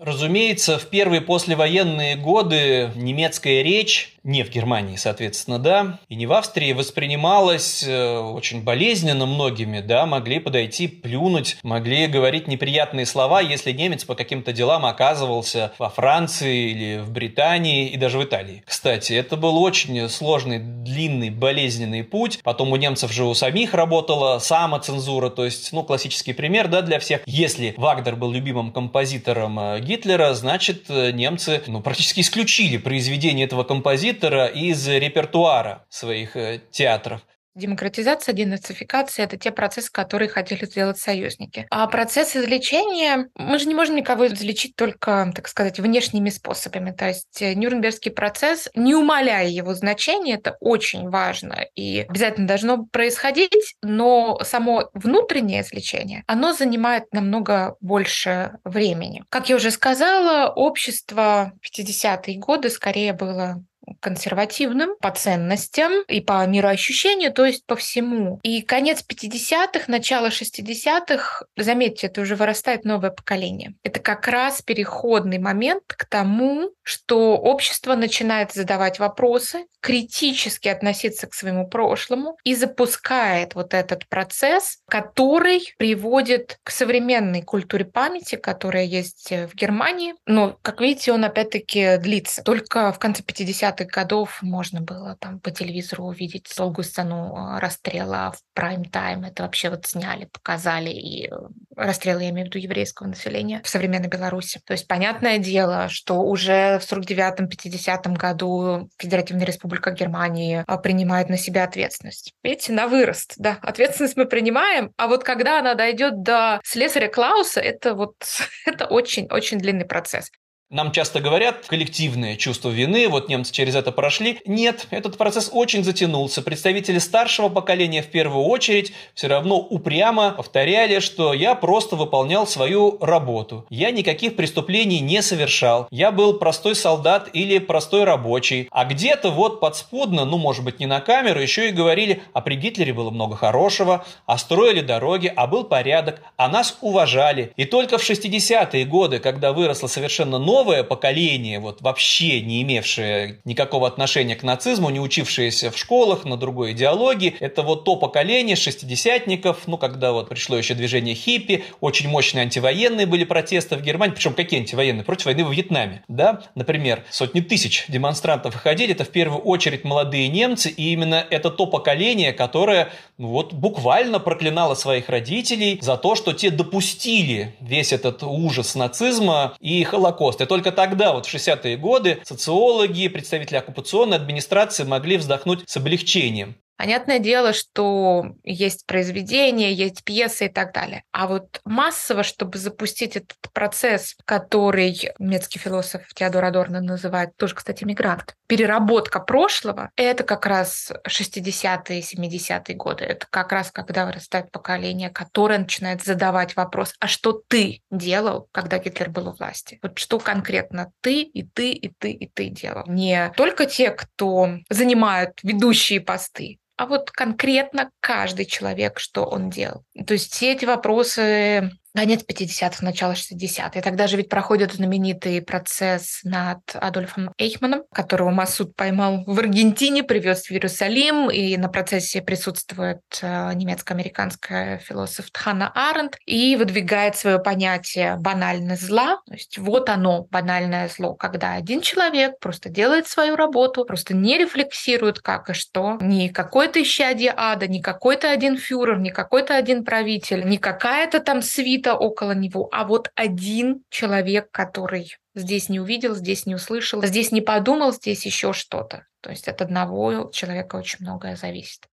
[0.00, 6.32] Разумеется, в первые послевоенные годы немецкая речь не в Германии, соответственно, да, и не в
[6.32, 13.72] Австрии, воспринималось э, очень болезненно многими, да, могли подойти, плюнуть, могли говорить неприятные слова, если
[13.72, 18.62] немец по каким-то делам оказывался во Франции или в Британии и даже в Италии.
[18.66, 22.40] Кстати, это был очень сложный, длинный, болезненный путь.
[22.42, 26.98] Потом у немцев же у самих работала самоцензура, то есть, ну, классический пример, да, для
[26.98, 27.22] всех.
[27.26, 33.64] Если Вагнер был любимым композитором э, Гитлера, значит, э, немцы, ну, практически исключили произведение этого
[33.64, 37.22] композитора композитора из репертуара своих э, театров.
[37.56, 41.66] Демократизация, денацификация– это те процессы, которые хотели сделать союзники.
[41.70, 46.92] А процесс излечения, мы же не можем никого излечить только, так сказать, внешними способами.
[46.92, 52.86] То есть э, Нюрнбергский процесс, не умаляя его значения, это очень важно и обязательно должно
[52.86, 59.24] происходить, но само внутреннее излечение, оно занимает намного больше времени.
[59.28, 63.64] Как я уже сказала, общество 50-е годы скорее было
[64.00, 68.38] консервативным по ценностям и по мироощущению, то есть по всему.
[68.42, 73.74] И конец 50-х, начало 60-х, заметьте, это уже вырастает новое поколение.
[73.82, 81.34] Это как раз переходный момент к тому, что общество начинает задавать вопросы, критически относиться к
[81.34, 89.30] своему прошлому и запускает вот этот процесс, который приводит к современной культуре памяти, которая есть
[89.30, 90.14] в Германии.
[90.26, 92.42] Но, как видите, он опять-таки длится.
[92.42, 97.60] Только в конце 50-х 30-х годов можно было там по телевизору увидеть долгую сцену а,
[97.60, 99.24] расстрела в прайм-тайм.
[99.24, 100.90] Это вообще вот сняли, показали.
[100.90, 101.34] И э,
[101.76, 104.60] расстрелы, я имею в виду еврейского населения в современной Беларуси.
[104.64, 111.36] То есть понятное дело, что уже в 49-50 году Федеративная Республика Германии а, принимает на
[111.36, 112.34] себя ответственность.
[112.42, 113.58] Видите, на вырост, да.
[113.62, 118.14] Ответственность мы принимаем, а вот когда она дойдет до слесаря Клауса, это вот
[118.66, 120.30] это очень-очень длинный процесс.
[120.72, 124.38] Нам часто говорят коллективное чувство вины, вот немцы через это прошли.
[124.46, 126.42] Нет, этот процесс очень затянулся.
[126.42, 132.98] Представители старшего поколения в первую очередь все равно упрямо повторяли, что я просто выполнял свою
[133.00, 133.66] работу.
[133.68, 135.88] Я никаких преступлений не совершал.
[135.90, 138.68] Я был простой солдат или простой рабочий.
[138.70, 142.54] А где-то вот подспудно, ну может быть не на камеру, еще и говорили, а при
[142.54, 147.52] Гитлере было много хорошего, а строили дороги, а был порядок, а нас уважали.
[147.56, 153.40] И только в 60-е годы, когда выросло совершенно новое новое поколение, вот вообще не имевшее
[153.46, 158.56] никакого отношения к нацизму, не учившееся в школах на другой идеологии, это вот то поколение
[158.56, 164.14] шестидесятников, ну, когда вот пришло еще движение хиппи, очень мощные антивоенные были протесты в Германии,
[164.14, 165.02] причем какие антивоенные?
[165.02, 166.42] Против войны во Вьетнаме, да?
[166.54, 171.64] Например, сотни тысяч демонстрантов выходили, это в первую очередь молодые немцы, и именно это то
[171.64, 178.22] поколение, которое ну, вот буквально проклинало своих родителей за то, что те допустили весь этот
[178.22, 185.16] ужас нацизма и Холокост только тогда, вот в 60-е годы, социологи, представители оккупационной администрации могли
[185.16, 186.56] вздохнуть с облегчением.
[186.80, 191.04] Понятное дело, что есть произведения, есть пьесы и так далее.
[191.12, 197.84] А вот массово, чтобы запустить этот процесс, который немецкий философ Теодор Адорно называет, тоже, кстати,
[197.84, 203.04] мигрант, переработка прошлого, это как раз 60-е, 70-е годы.
[203.04, 208.78] Это как раз когда вырастает поколение, которое начинает задавать вопрос, а что ты делал, когда
[208.78, 209.78] Гитлер был у власти?
[209.82, 212.84] Вот что конкретно ты и ты и ты и ты делал?
[212.86, 219.84] Не только те, кто занимают ведущие посты, а вот конкретно каждый человек, что он делал.
[220.06, 223.80] То есть все эти вопросы конец 50-х, начало 60-х.
[223.82, 230.44] Тогда же ведь проходит знаменитый процесс над Адольфом Эйхманом, которого Масуд поймал в Аргентине, привез
[230.44, 238.16] в Иерусалим, и на процессе присутствует э, немецко-американская философ Ханна Аренд и выдвигает свое понятие
[238.16, 239.20] банальность зла.
[239.26, 244.38] То есть вот оно, банальное зло, когда один человек просто делает свою работу, просто не
[244.38, 249.84] рефлексирует как и что, не какой-то исчадие ада, не какой-то один фюрер, не какой-то один
[249.84, 255.80] правитель, не какая-то там свита, свита около него, а вот один человек, который здесь не
[255.80, 259.06] увидел, здесь не услышал, здесь не подумал, здесь еще что-то.
[259.20, 261.88] То есть от одного человека очень многое зависит.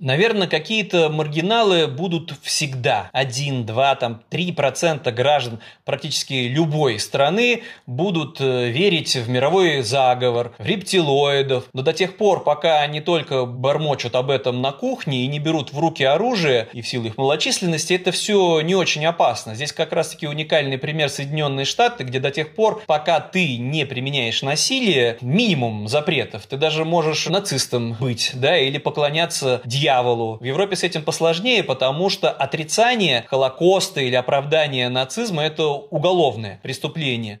[0.00, 3.10] Наверное, какие-то маргиналы будут всегда.
[3.12, 10.54] Один, два, там, три процента граждан практически любой страны будут э, верить в мировой заговор,
[10.58, 11.64] в рептилоидов.
[11.72, 15.72] Но до тех пор, пока они только бормочут об этом на кухне и не берут
[15.72, 19.56] в руки оружие, и в силу их малочисленности, это все не очень опасно.
[19.56, 24.42] Здесь как раз-таки уникальный пример Соединенные Штаты, где до тех пор, пока ты не применяешь
[24.42, 26.46] насилие, минимум запретов.
[26.46, 30.38] Ты даже можешь нацистом быть, да, или поклоняться дьяволу дьяволу.
[30.38, 37.40] В Европе с этим посложнее, потому что отрицание Холокоста или оправдание нацизма– это уголовное преступление.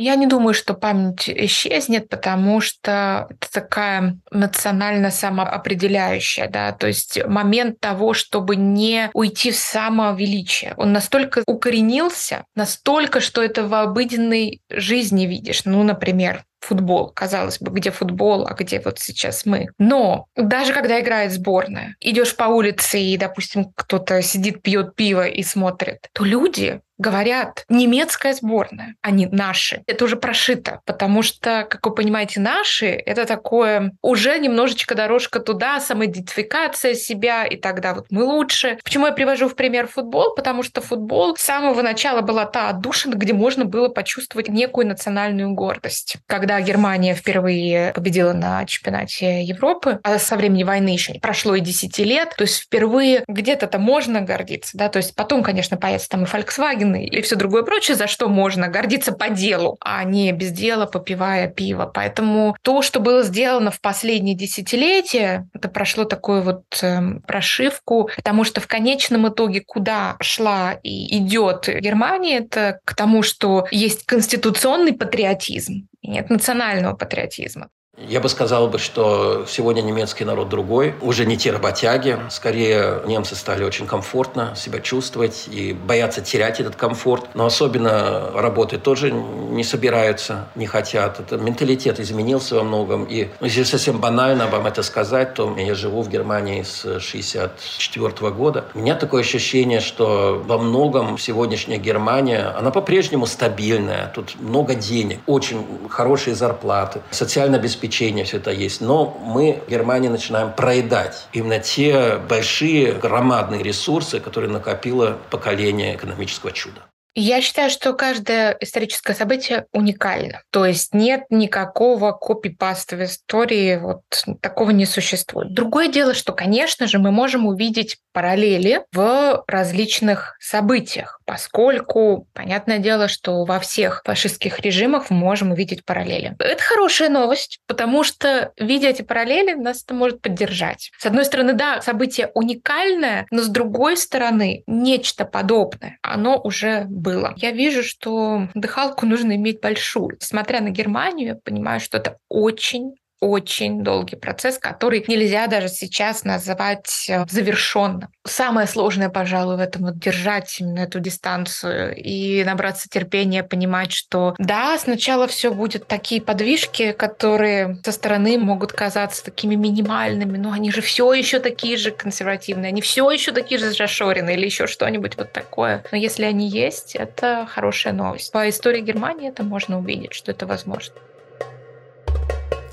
[0.00, 7.18] Я не думаю, что память исчезнет, потому что это такая национально самоопределяющая, да, то есть
[7.26, 10.74] момент того, чтобы не уйти в самовеличие.
[10.76, 15.62] Он настолько укоренился, настолько, что это в обыденной жизни видишь.
[15.64, 17.10] Ну, например, футбол.
[17.14, 19.68] Казалось бы, где футбол, а где вот сейчас мы.
[19.78, 25.42] Но даже когда играет сборная, идешь по улице и, допустим, кто-то сидит, пьет пиво и
[25.42, 29.82] смотрит, то люди говорят немецкая сборная, а не наши.
[29.86, 35.80] Это уже прошито, потому что, как вы понимаете, наши— это такое уже немножечко дорожка туда,
[35.80, 38.78] самоидентификация себя, и тогда вот мы лучше.
[38.82, 40.34] Почему я привожу в пример футбол?
[40.34, 45.52] Потому что футбол с самого начала была та отдушина, где можно было почувствовать некую национальную
[45.52, 46.16] гордость.
[46.26, 51.60] Когда Германия впервые победила на чемпионате Европы, а со времени войны еще не прошло и
[51.60, 56.24] 10 лет, то есть впервые где-то-то можно гордиться, да, то есть потом, конечно, появится там
[56.24, 60.52] и Volkswagen, и все другое прочее, за что можно гордиться по делу, а не без
[60.52, 61.90] дела попивая пиво.
[61.92, 68.44] Поэтому то, что было сделано в последние десятилетия, это прошло такую вот э, прошивку, потому
[68.44, 74.92] что в конечном итоге куда шла и идет Германия, это к тому, что есть конституционный
[74.92, 77.70] патриотизм, и нет национального патриотизма.
[78.06, 80.94] Я бы сказал бы, что сегодня немецкий народ другой.
[81.00, 82.16] Уже не те работяги.
[82.30, 87.26] Скорее, немцы стали очень комфортно себя чувствовать и боятся терять этот комфорт.
[87.34, 91.18] Но особенно работать тоже не собираются, не хотят.
[91.18, 93.04] Это менталитет изменился во многом.
[93.04, 98.30] И ну, если совсем банально вам это сказать, то я живу в Германии с 64
[98.30, 98.66] года.
[98.74, 104.12] У меня такое ощущение, что во многом сегодняшняя Германия, она по-прежнему стабильная.
[104.14, 108.80] Тут много денег, очень хорошие зарплаты, социальное обеспечение обеспечения все это есть.
[108.80, 116.52] Но мы в Германии начинаем проедать именно те большие громадные ресурсы, которые накопило поколение экономического
[116.52, 116.82] чуда.
[117.20, 120.42] Я считаю, что каждое историческое событие уникально.
[120.52, 124.02] То есть нет никакого копипаста в истории, вот
[124.40, 125.52] такого не существует.
[125.52, 133.08] Другое дело, что, конечно же, мы можем увидеть параллели в различных событиях, поскольку, понятное дело,
[133.08, 136.36] что во всех фашистских режимах мы можем увидеть параллели.
[136.38, 140.92] Это хорошая новость, потому что, видя эти параллели, нас это может поддержать.
[140.98, 147.07] С одной стороны, да, событие уникальное, но с другой стороны, нечто подобное, оно уже было
[147.08, 147.34] было.
[147.36, 150.16] Я вижу, что дыхалку нужно иметь большую.
[150.20, 156.24] Смотря на Германию, я понимаю, что это очень очень долгий процесс, который нельзя даже сейчас
[156.24, 158.08] называть э, завершенным.
[158.24, 164.34] Самое сложное, пожалуй, в этом вот держать именно эту дистанцию и набраться терпения, понимать, что
[164.38, 170.70] да, сначала все будет такие подвижки, которые со стороны могут казаться такими минимальными, но они
[170.70, 175.16] же все еще такие же консервативные, они все еще такие же зашорены или еще что-нибудь
[175.16, 175.84] вот такое.
[175.90, 178.32] Но если они есть, это хорошая новость.
[178.32, 180.94] По истории Германии это можно увидеть, что это возможно.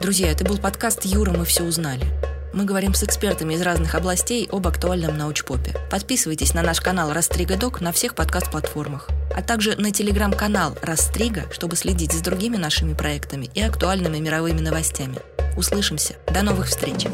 [0.06, 2.06] Друзья, это был подкаст «Юра, мы все узнали».
[2.54, 5.76] Мы говорим с экспертами из разных областей об актуальном научпопе.
[5.90, 11.76] Подписывайтесь на наш канал «Растрига Док» на всех подкаст-платформах, а также на телеграм-канал «Растрига», чтобы
[11.76, 15.18] следить за другими нашими проектами и актуальными мировыми новостями.
[15.58, 16.14] Услышимся.
[16.32, 17.08] До новых встреч!